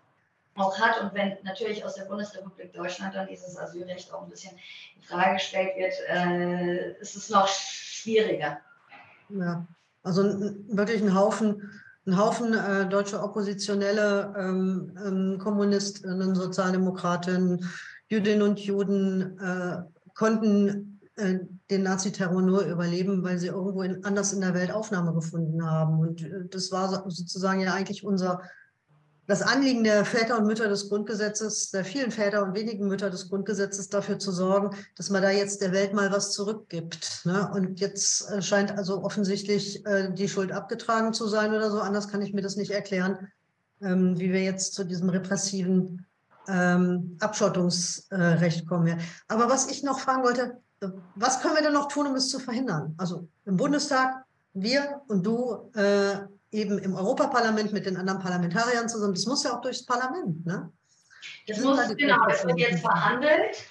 [0.55, 1.01] auch hat.
[1.01, 4.55] Und wenn natürlich aus der Bundesrepublik Deutschland dann dieses Asylrecht auch ein bisschen
[4.95, 8.59] in Frage gestellt wird, äh, ist es noch schwieriger.
[9.29, 9.67] Ja,
[10.03, 10.23] also
[10.69, 11.71] wirklich ein Haufen,
[12.05, 17.67] ein Haufen äh, deutsche Oppositionelle, ähm, ähm, Kommunistinnen, Sozialdemokraten,
[18.07, 19.81] Jüdinnen und Juden äh,
[20.13, 21.39] konnten äh,
[21.71, 25.99] den Naziterror nur überleben, weil sie irgendwo in, anders in der Welt Aufnahme gefunden haben.
[25.99, 28.41] Und äh, das war sozusagen ja eigentlich unser
[29.27, 33.29] das Anliegen der Väter und Mütter des Grundgesetzes, der vielen Väter und wenigen Mütter des
[33.29, 37.21] Grundgesetzes, dafür zu sorgen, dass man da jetzt der Welt mal was zurückgibt.
[37.25, 37.49] Ne?
[37.53, 41.79] Und jetzt äh, scheint also offensichtlich äh, die Schuld abgetragen zu sein oder so.
[41.79, 43.27] Anders kann ich mir das nicht erklären,
[43.81, 46.05] ähm, wie wir jetzt zu diesem repressiven
[46.47, 48.99] ähm, Abschottungsrecht kommen.
[49.27, 50.61] Aber was ich noch fragen wollte,
[51.15, 52.93] was können wir denn noch tun, um es zu verhindern?
[52.97, 54.23] Also im Bundestag,
[54.53, 56.17] wir und du äh,
[56.51, 59.13] eben im Europaparlament mit den anderen Parlamentariern zusammen.
[59.13, 60.45] Das muss ja auch durchs Parlament.
[60.45, 60.71] Ne?
[61.47, 63.63] Das, das muss, halt genau, das wird jetzt verhandelt.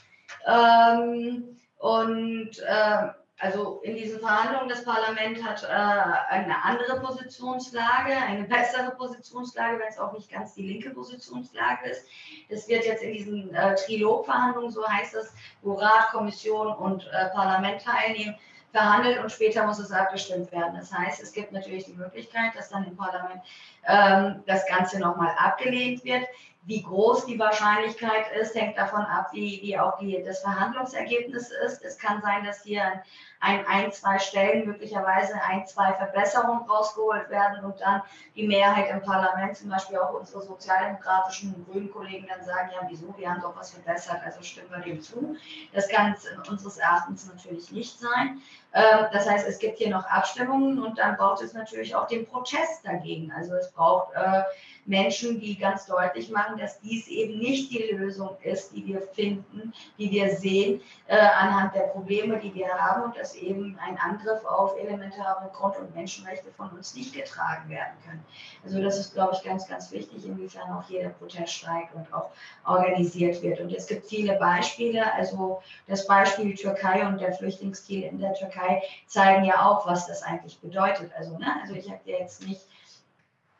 [0.46, 3.08] Ähm, und äh,
[3.38, 9.88] also in diesen Verhandlungen das Parlament hat äh, eine andere Positionslage, eine bessere Positionslage, wenn
[9.88, 12.06] es auch nicht ganz die linke Positionslage ist.
[12.48, 17.28] Das wird jetzt in diesen äh, Trilogverhandlungen, so heißt es, wo Rat, Kommission und äh,
[17.30, 18.36] Parlament teilnehmen,
[18.74, 20.74] verhandelt und später muss es abgestimmt werden.
[20.76, 23.40] Das heißt, es gibt natürlich die Möglichkeit, dass dann im Parlament
[23.86, 26.24] ähm, das Ganze nochmal abgelehnt wird.
[26.66, 31.84] Wie groß die Wahrscheinlichkeit ist, hängt davon ab, wie, wie auch die, das Verhandlungsergebnis ist.
[31.84, 33.02] Es kann sein, dass hier
[33.40, 38.00] ein, ein, zwei Stellen möglicherweise ein, zwei Verbesserungen rausgeholt werden und dann
[38.34, 43.14] die Mehrheit im Parlament, zum Beispiel auch unsere sozialdemokratischen grünen Kollegen, dann sagen, ja, wieso,
[43.18, 45.36] wir haben doch was verbessert, also stimmen wir dem zu.
[45.74, 46.16] Das kann
[46.48, 48.40] unseres Erachtens natürlich nicht sein.
[48.72, 52.26] Ähm, das heißt, es gibt hier noch Abstimmungen und dann braucht es natürlich auch den
[52.26, 53.30] Protest dagegen.
[53.32, 54.42] Also es braucht äh,
[54.86, 59.72] Menschen, die ganz deutlich machen, dass dies eben nicht die Lösung ist, die wir finden,
[59.98, 64.44] die wir sehen äh, anhand der Probleme, die wir haben und dass eben ein Angriff
[64.44, 68.24] auf elementare Grund- und Menschenrechte von uns nicht getragen werden kann.
[68.64, 72.30] Also das ist, glaube ich, ganz, ganz wichtig, inwiefern auch jeder Protest steigt und auch
[72.66, 73.60] organisiert wird.
[73.60, 78.82] Und es gibt viele Beispiele, also das Beispiel Türkei und der Flüchtlingsdeal in der Türkei
[79.06, 81.10] zeigen ja auch, was das eigentlich bedeutet.
[81.16, 81.46] Also, ne?
[81.62, 82.66] also ich habe dir jetzt nicht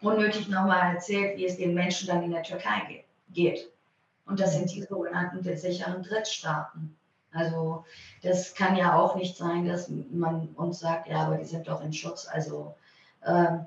[0.04, 3.70] unnötig nochmal erzählt, wie es den Menschen dann in der Türkei geht.
[4.26, 6.96] Und das sind die sogenannten sicheren Drittstaaten.
[7.32, 7.84] Also
[8.22, 11.82] das kann ja auch nicht sein, dass man uns sagt, ja, aber die sind doch
[11.82, 12.74] in Schutz, also
[13.22, 13.58] äh,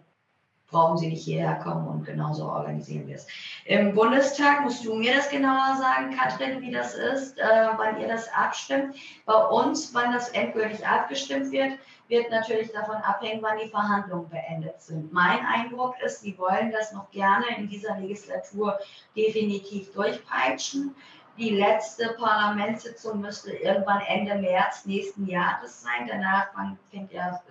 [0.69, 3.27] brauchen sie nicht hierher kommen und genauso organisieren wir es.
[3.65, 8.07] Im Bundestag musst du mir das genauer sagen, Katrin, wie das ist, äh, wann ihr
[8.07, 8.95] das abstimmt.
[9.25, 14.81] Bei uns, wann das endgültig abgestimmt wird, wird natürlich davon abhängen, wann die Verhandlungen beendet
[14.81, 15.11] sind.
[15.11, 18.77] Mein Eindruck ist, sie wollen das noch gerne in dieser Legislatur
[19.15, 20.95] definitiv durchpeitschen.
[21.37, 26.07] Die letzte Parlamentssitzung müsste irgendwann Ende März nächsten Jahres sein.
[26.07, 26.47] Danach
[26.89, 27.41] fängt ja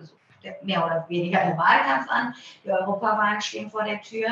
[0.61, 2.33] mehr oder weniger der Wahlkampf an.
[2.63, 4.27] Die Europawahlen stehen vor der Tür.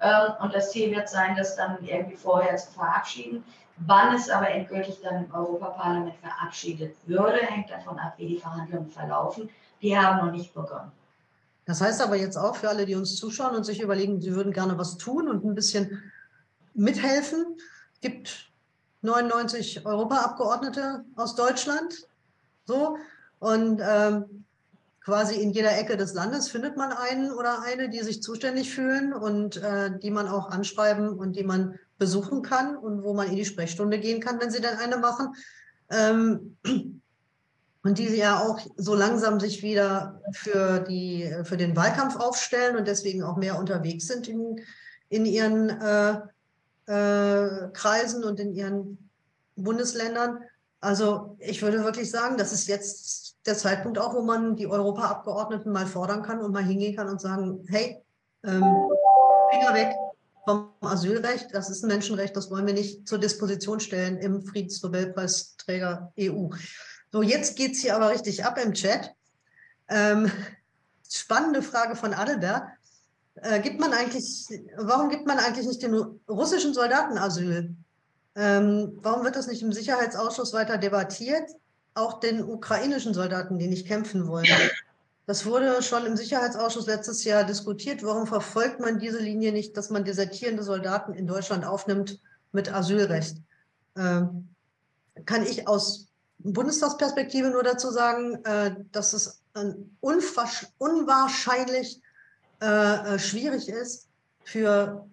[0.00, 3.44] Ähm, und das Ziel wird sein, das dann irgendwie vorher zu verabschieden.
[3.86, 8.90] Wann es aber endgültig dann im Europaparlament verabschiedet würde, hängt davon ab, wie die Verhandlungen
[8.90, 9.48] verlaufen
[9.82, 10.92] die haben noch nicht begonnen.
[11.64, 14.52] Das heißt aber jetzt auch für alle, die uns zuschauen und sich überlegen, sie würden
[14.52, 16.02] gerne was tun und ein bisschen
[16.74, 17.58] mithelfen.
[18.00, 18.50] Gibt
[19.02, 22.08] 99 Europaabgeordnete aus Deutschland.
[22.66, 22.96] So.
[23.38, 24.44] Und ähm,
[25.00, 29.12] quasi in jeder Ecke des Landes findet man einen oder eine, die sich zuständig fühlen
[29.12, 33.36] und äh, die man auch anschreiben und die man besuchen kann und wo man in
[33.36, 35.34] die Sprechstunde gehen kann, wenn sie dann eine machen.
[35.90, 36.56] Ähm,
[37.82, 42.86] und die ja auch so langsam sich wieder für, die, für den Wahlkampf aufstellen und
[42.86, 44.60] deswegen auch mehr unterwegs sind in,
[45.08, 46.20] in ihren äh,
[46.86, 49.10] äh, Kreisen und in ihren
[49.56, 50.42] Bundesländern.
[50.80, 55.72] Also ich würde wirklich sagen, das ist jetzt der Zeitpunkt auch, wo man die Europaabgeordneten
[55.72, 58.02] mal fordern kann und mal hingehen kann und sagen, hey,
[58.44, 58.64] ähm,
[59.50, 59.94] Finger weg
[60.44, 66.12] vom Asylrecht, das ist ein Menschenrecht, das wollen wir nicht zur Disposition stellen im Friedensnobelpreisträger
[66.18, 66.48] EU.
[67.12, 69.14] So, jetzt geht es hier aber richtig ab im Chat.
[69.88, 70.30] Ähm,
[71.10, 72.68] spannende Frage von Adelberg.
[73.36, 75.94] Äh, gibt man eigentlich, warum gibt man eigentlich nicht den
[76.28, 77.74] russischen Soldaten Asyl?
[78.36, 81.50] Ähm, warum wird das nicht im Sicherheitsausschuss weiter debattiert?
[81.94, 84.46] Auch den ukrainischen Soldaten, die nicht kämpfen wollen.
[85.26, 88.02] Das wurde schon im Sicherheitsausschuss letztes Jahr diskutiert.
[88.02, 92.20] Warum verfolgt man diese Linie nicht, dass man desertierende Soldaten in Deutschland aufnimmt
[92.52, 93.36] mit Asylrecht?
[93.96, 94.48] Ähm,
[95.24, 96.06] kann ich aus
[96.42, 99.42] Bundestagsperspektive nur dazu sagen, äh, dass es
[100.78, 102.00] unwahrscheinlich
[102.60, 104.08] äh, äh, schwierig ist
[104.44, 105.06] für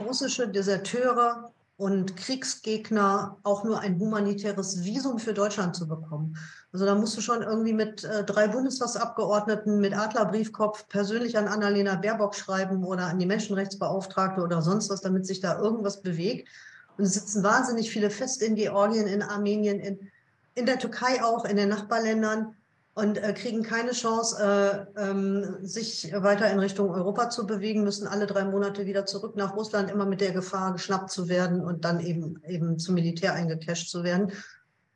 [0.00, 6.36] russische Deserteure und Kriegsgegner auch nur ein humanitäres Visum für Deutschland zu bekommen.
[6.72, 12.34] Also da musst du schon irgendwie mit drei Bundestagsabgeordneten, mit Adlerbriefkopf persönlich an Annalena Baerbock
[12.34, 16.48] schreiben oder an die Menschenrechtsbeauftragte oder sonst was, damit sich da irgendwas bewegt.
[16.96, 20.10] Und es sitzen wahnsinnig viele fest in Georgien, in Armenien, in,
[20.54, 22.54] in der Türkei auch, in den Nachbarländern
[22.94, 28.06] und äh, kriegen keine Chance, äh, ähm, sich weiter in Richtung Europa zu bewegen, müssen
[28.06, 31.84] alle drei Monate wieder zurück nach Russland, immer mit der Gefahr, geschnappt zu werden und
[31.84, 34.32] dann eben, eben zum Militär eingecasht zu werden.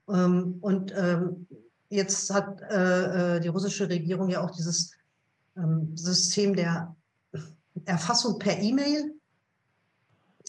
[0.09, 1.47] Ähm, und ähm,
[1.89, 4.93] jetzt hat äh, äh die russische Regierung ja auch dieses
[5.57, 6.95] ähm, System der
[7.87, 9.15] Erfassung per E-Mail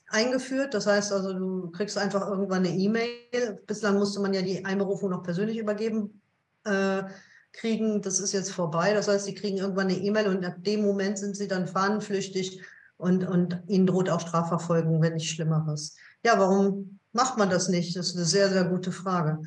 [0.10, 0.74] eingeführt.
[0.74, 3.62] Das heißt also, du kriegst einfach irgendwann eine E-Mail.
[3.66, 6.22] Bislang musste man ja die Einberufung noch persönlich übergeben
[6.68, 7.04] äh,
[7.54, 8.02] kriegen.
[8.02, 8.94] Das ist jetzt vorbei.
[8.94, 12.62] Das heißt, sie kriegen irgendwann eine E-Mail und ab dem Moment sind sie dann fahnenflüchtig
[12.98, 15.96] und, und ihnen droht auch Strafverfolgung, wenn nicht Schlimmeres.
[16.24, 17.96] Ja, warum macht man das nicht?
[17.96, 19.40] Das ist eine sehr, sehr gute Frage.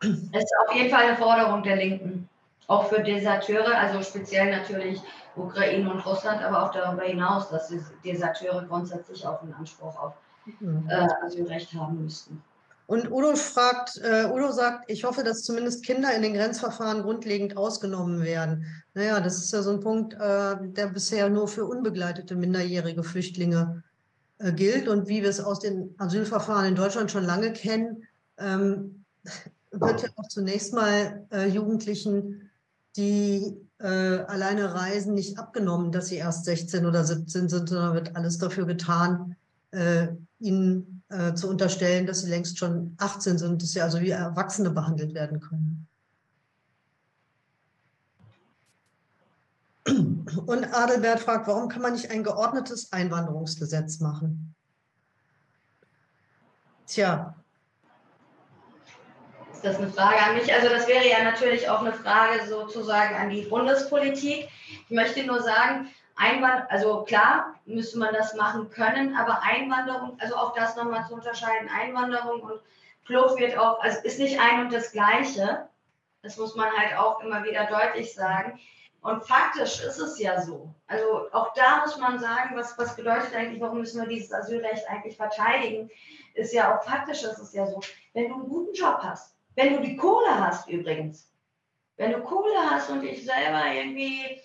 [0.00, 2.28] Es ist auf jeden Fall eine Forderung der Linken.
[2.66, 5.00] Auch für Deserteure, also speziell natürlich
[5.36, 7.72] Ukraine und Russland, aber auch darüber hinaus, dass
[8.04, 10.14] Deserteure grundsätzlich auch einen Anspruch auf
[10.60, 10.88] mhm.
[10.88, 12.42] äh, Asylrecht haben müssten.
[12.86, 17.56] Und Udo fragt, äh, Udo sagt, ich hoffe, dass zumindest Kinder in den Grenzverfahren grundlegend
[17.56, 18.66] ausgenommen werden.
[18.92, 23.82] Naja, das ist ja so ein Punkt, äh, der bisher nur für unbegleitete minderjährige Flüchtlinge
[24.38, 28.04] äh, gilt und wie wir es aus den Asylverfahren in Deutschland schon lange kennen,
[28.38, 29.04] ähm,
[29.70, 32.50] wird ja auch zunächst mal äh, Jugendlichen,
[32.96, 38.14] die äh, alleine reisen, nicht abgenommen, dass sie erst 16 oder 17 sind, sondern wird
[38.14, 39.36] alles dafür getan,
[39.70, 40.08] äh,
[40.38, 44.70] ihnen äh, zu unterstellen, dass sie längst schon 18 sind, dass sie also wie Erwachsene
[44.70, 45.86] behandelt werden können.
[50.46, 54.54] Und Adelbert fragt, warum kann man nicht ein geordnetes Einwanderungsgesetz machen?
[56.86, 57.34] Tja.
[59.52, 60.52] Ist das eine Frage an mich?
[60.52, 64.48] Also das wäre ja natürlich auch eine Frage sozusagen an die Bundespolitik.
[64.88, 70.36] Ich möchte nur sagen, Einwanderung, also klar müsste man das machen können, aber Einwanderung, also
[70.36, 72.60] auch das nochmal zu unterscheiden, Einwanderung und
[73.04, 75.68] Flucht wird auch, also ist nicht ein und das Gleiche.
[76.22, 78.58] Das muss man halt auch immer wieder deutlich sagen.
[79.02, 80.74] Und faktisch ist es ja so.
[80.86, 84.88] Also auch da muss man sagen, was, was bedeutet eigentlich, warum müssen wir dieses Asylrecht
[84.88, 85.90] eigentlich verteidigen,
[86.32, 87.80] ist ja auch faktisch ist es ja so.
[88.14, 91.30] Wenn du einen guten Job hast, wenn du die Kohle hast übrigens,
[91.96, 94.40] wenn du Kohle hast und dich selber irgendwie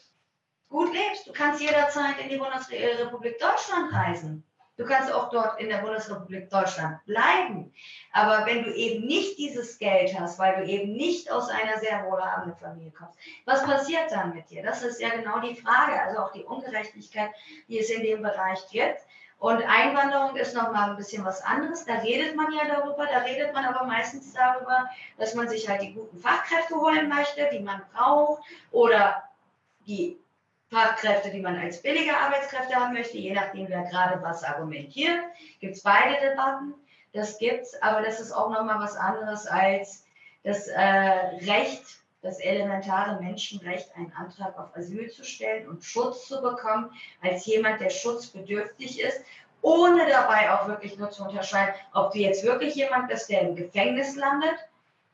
[0.70, 4.44] gut lebst, du kannst jederzeit in die Bundesrepublik Deutschland reisen.
[4.78, 7.74] Du kannst auch dort in der Bundesrepublik Deutschland bleiben.
[8.14, 12.06] Aber wenn du eben nicht dieses Geld hast, weil du eben nicht aus einer sehr
[12.06, 14.64] wohlhabenden Familie kommst, was passiert dann mit dir?
[14.64, 17.32] Das ist ja genau die Frage, also auch die Ungerechtigkeit,
[17.68, 19.02] die es in dem Bereich gibt.
[19.38, 21.84] Und Einwanderung ist nochmal ein bisschen was anderes.
[21.86, 25.82] Da redet man ja darüber, da redet man aber meistens darüber, dass man sich halt
[25.82, 29.24] die guten Fachkräfte holen möchte, die man braucht, oder
[29.86, 30.18] die
[30.70, 35.20] Fachkräfte, die man als billige Arbeitskräfte haben möchte, je nachdem, wer gerade was argumentiert.
[35.60, 36.76] Gibt es beide Debatten.
[37.14, 40.06] Das gibt's, aber das ist auch nochmal was anderes als
[40.44, 41.84] das äh, Recht,
[42.22, 46.92] das elementare Menschenrecht, einen Antrag auf Asyl zu stellen und Schutz zu bekommen,
[47.22, 49.22] als jemand, der schutzbedürftig ist,
[49.62, 53.56] ohne dabei auch wirklich nur zu unterscheiden, ob du jetzt wirklich jemand bist, der im
[53.56, 54.69] Gefängnis landet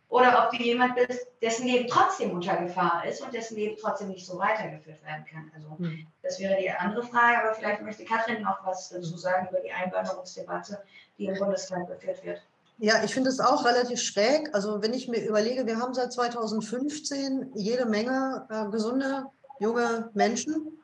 [0.09, 4.09] oder ob du jemand bist, dessen Leben trotzdem unter Gefahr ist und dessen Leben trotzdem
[4.09, 5.51] nicht so weitergeführt werden kann.
[5.55, 6.07] Also mhm.
[6.21, 9.71] das wäre die andere Frage, aber vielleicht möchte Katrin noch was dazu sagen über die
[9.71, 10.79] Einwanderungsdebatte,
[11.17, 12.41] die im Bundestag geführt wird.
[12.77, 14.53] Ja, ich finde es auch relativ schräg.
[14.53, 19.25] Also wenn ich mir überlege, wir haben seit 2015 jede Menge äh, gesunde
[19.59, 20.77] junge Menschen,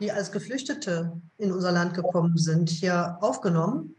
[0.00, 3.94] die als Geflüchtete in unser Land gekommen sind, hier aufgenommen.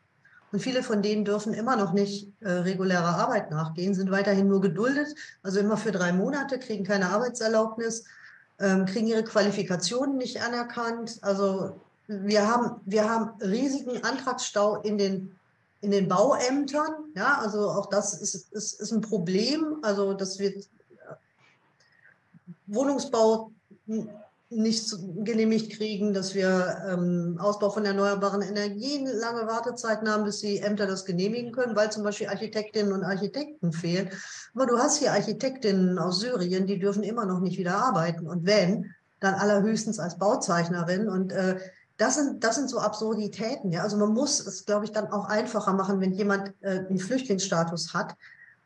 [0.52, 4.62] Und viele von denen dürfen immer noch nicht äh, regulärer Arbeit nachgehen, sind weiterhin nur
[4.62, 8.04] geduldet, also immer für drei Monate, kriegen keine Arbeitserlaubnis,
[8.60, 11.20] ähm, kriegen ihre Qualifikationen nicht anerkannt.
[11.22, 15.36] Also wir haben, wir haben riesigen Antragsstau in den,
[15.80, 16.92] in den Bauämtern.
[17.16, 19.78] Ja, also auch das ist, ist, ist ein Problem.
[19.84, 21.14] Also das wird äh,
[22.68, 23.52] Wohnungsbau
[24.52, 24.94] nicht
[25.24, 30.88] genehmigt kriegen, dass wir ähm, Ausbau von erneuerbaren Energien lange Wartezeiten haben, bis die Ämter
[30.88, 34.10] das genehmigen können, weil zum Beispiel Architektinnen und Architekten fehlen.
[34.54, 38.28] Aber du hast hier Architektinnen aus Syrien, die dürfen immer noch nicht wieder arbeiten.
[38.28, 41.08] Und wenn, dann allerhöchstens als Bauzeichnerin.
[41.08, 41.58] Und äh,
[41.98, 43.72] das sind, das sind so Absurditäten.
[43.72, 43.84] Ja?
[43.84, 47.94] Also man muss es, glaube ich, dann auch einfacher machen, wenn jemand äh, einen Flüchtlingsstatus
[47.94, 48.16] hat,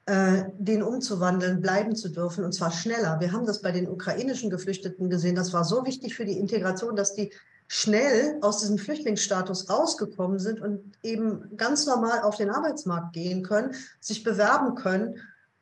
[0.08, 3.20] den umzuwandeln, bleiben zu dürfen, und zwar schneller.
[3.20, 5.36] Wir haben das bei den ukrainischen Geflüchteten gesehen.
[5.36, 7.32] Das war so wichtig für die Integration, dass die
[7.68, 13.74] schnell aus diesem Flüchtlingsstatus rausgekommen sind und eben ganz normal auf den Arbeitsmarkt gehen können,
[14.00, 15.16] sich bewerben können,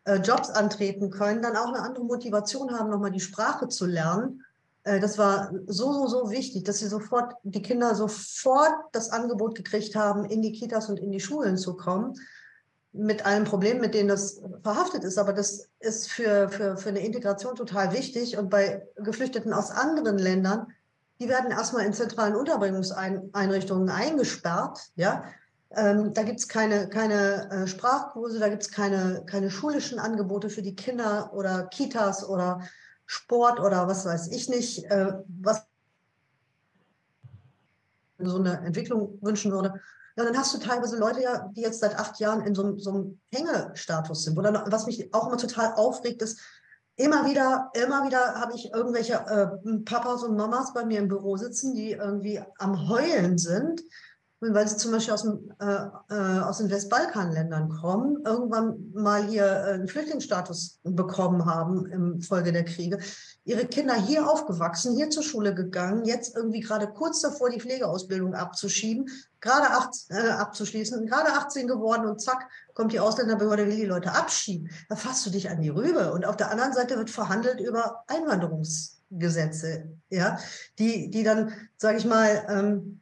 [0.05, 4.43] äh, Jobs antreten können, dann auch eine andere Motivation haben, nochmal die Sprache zu lernen.
[4.83, 9.55] Äh, das war so, so, so wichtig, dass sie sofort, die Kinder sofort das Angebot
[9.55, 12.15] gekriegt haben, in die Kitas und in die Schulen zu kommen
[12.93, 15.17] mit allen Problemen, mit denen das verhaftet ist.
[15.17, 18.37] Aber das ist für, für, für eine Integration total wichtig.
[18.37, 20.67] Und bei Geflüchteten aus anderen Ländern,
[21.19, 24.91] die werden erstmal in zentralen Unterbringungseinrichtungen eingesperrt.
[24.95, 25.23] Ja?
[25.71, 30.49] Ähm, da gibt es keine, keine äh, Sprachkurse, da gibt es keine, keine schulischen Angebote
[30.49, 32.61] für die Kinder oder Kitas oder
[33.07, 35.65] Sport oder was weiß ich nicht, äh, was
[38.19, 39.81] so eine Entwicklung wünschen würde.
[40.15, 42.91] Ja, dann hast du teilweise Leute ja, die jetzt seit acht Jahren in so, so
[42.91, 44.37] einem Hängestatus sind.
[44.37, 46.39] Oder was mich auch immer total aufregt, ist,
[46.95, 51.37] immer wieder, immer wieder habe ich irgendwelche äh, Papas und Mamas bei mir im Büro
[51.37, 53.81] sitzen, die irgendwie am Heulen sind,
[54.39, 59.45] weil sie zum Beispiel aus, dem, äh, äh, aus den Westbalkanländern kommen, irgendwann mal hier
[59.45, 62.99] äh, einen Flüchtlingsstatus bekommen haben im Folge der Kriege,
[63.45, 68.33] ihre Kinder hier aufgewachsen, hier zur Schule gegangen, jetzt irgendwie gerade kurz davor die Pflegeausbildung
[68.33, 69.09] abzuschieben,
[69.41, 74.13] gerade acht, äh, abzuschließen, gerade 18 geworden und zack, kommt die Ausländerbehörde, will die Leute
[74.13, 74.69] abschieben.
[74.87, 76.13] Da fasst du dich an die Rübe.
[76.13, 80.39] Und auf der anderen Seite wird verhandelt über Einwanderungsgesetze, ja,
[80.79, 83.01] die, die dann, sage ich mal, ähm,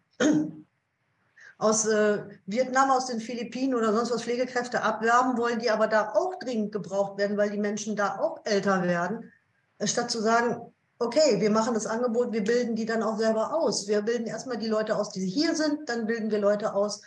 [1.59, 6.13] aus äh, Vietnam, aus den Philippinen oder sonst was Pflegekräfte abwerben wollen, die aber da
[6.13, 9.30] auch dringend gebraucht werden, weil die Menschen da auch älter werden,
[9.85, 10.61] statt zu sagen,
[10.99, 13.87] okay, wir machen das Angebot, wir bilden die dann auch selber aus.
[13.87, 17.01] Wir bilden erstmal die Leute aus, die hier sind, dann bilden wir Leute aus,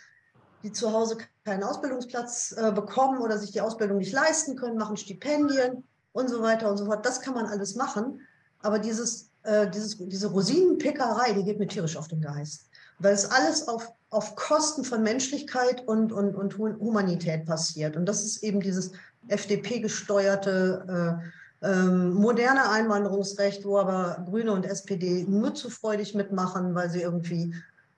[0.63, 4.97] die zu Hause keinen Ausbildungsplatz äh, bekommen oder sich die Ausbildung nicht leisten können, machen
[4.97, 7.05] Stipendien und so weiter und so fort.
[7.05, 8.19] Das kann man alles machen.
[8.61, 12.67] Aber dieses, äh, dieses, diese Rosinenpickerei, die geht mir tierisch auf den Geist.
[12.99, 17.95] Weil es alles auf, auf Kosten von Menschlichkeit und, und, und Humanität passiert.
[17.95, 18.91] Und das ist eben dieses
[19.27, 26.89] FDP-gesteuerte äh, ähm, moderne Einwanderungsrecht, wo aber Grüne und SPD nur zu freudig mitmachen, weil
[26.89, 27.53] sie irgendwie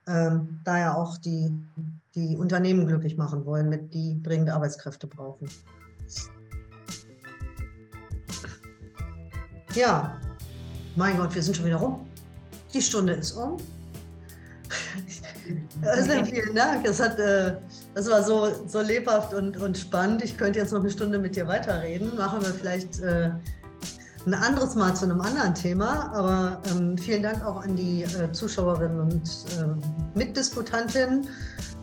[0.08, 1.52] ähm, da ja auch die,
[2.16, 5.50] die Unternehmen glücklich machen wollen, mit die dringende Arbeitskräfte brauchen.
[9.74, 10.18] Ja,
[10.96, 12.08] mein Gott, wir sind schon wieder rum.
[12.74, 13.58] Die Stunde ist um.
[15.82, 16.84] Also, vielen Dank.
[16.84, 17.54] Das, hat, äh,
[17.94, 20.22] das war so, so lebhaft und, und spannend.
[20.22, 22.18] Ich könnte jetzt noch eine Stunde mit dir weiterreden.
[22.18, 23.30] Machen wir vielleicht äh,
[24.28, 26.12] ein anderes Mal zu einem anderen Thema.
[26.14, 29.24] Aber ähm, vielen Dank auch an die äh, Zuschauerinnen und
[29.58, 31.28] äh, Mitdiskutantinnen.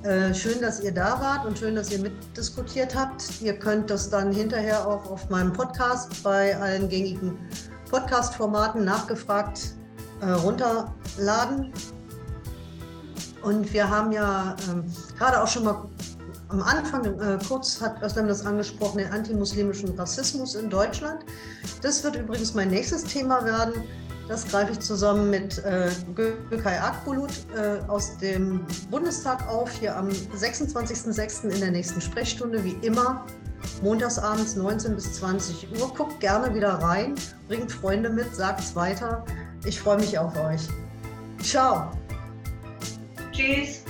[0.03, 3.41] Äh, schön, dass ihr da wart und schön, dass ihr mitdiskutiert habt.
[3.41, 7.39] Ihr könnt das dann hinterher auch auf meinem Podcast bei allen gängigen
[7.91, 9.75] Podcast-Formaten nachgefragt
[10.21, 11.73] äh, runterladen.
[13.43, 14.85] Und wir haben ja ähm,
[15.17, 15.89] gerade auch schon mal
[16.55, 21.25] am Anfang, äh, kurz hat Özlem das angesprochen, den antimuslimischen Rassismus in Deutschland.
[21.83, 23.83] Das wird übrigens mein nächstes Thema werden.
[24.29, 30.09] Das greife ich zusammen mit äh, Gökay Akbulut äh, aus dem Bundestag auf, hier am
[30.09, 31.51] 26.06.
[31.51, 33.27] in der nächsten Sprechstunde, wie immer,
[33.83, 35.93] montagsabends 19 bis 20 Uhr.
[35.95, 37.17] Guckt gerne wieder rein,
[37.49, 39.25] bringt Freunde mit, sagt es weiter.
[39.67, 40.63] Ich freue mich auf euch.
[41.43, 41.91] Ciao.
[43.33, 43.84] Tschüss.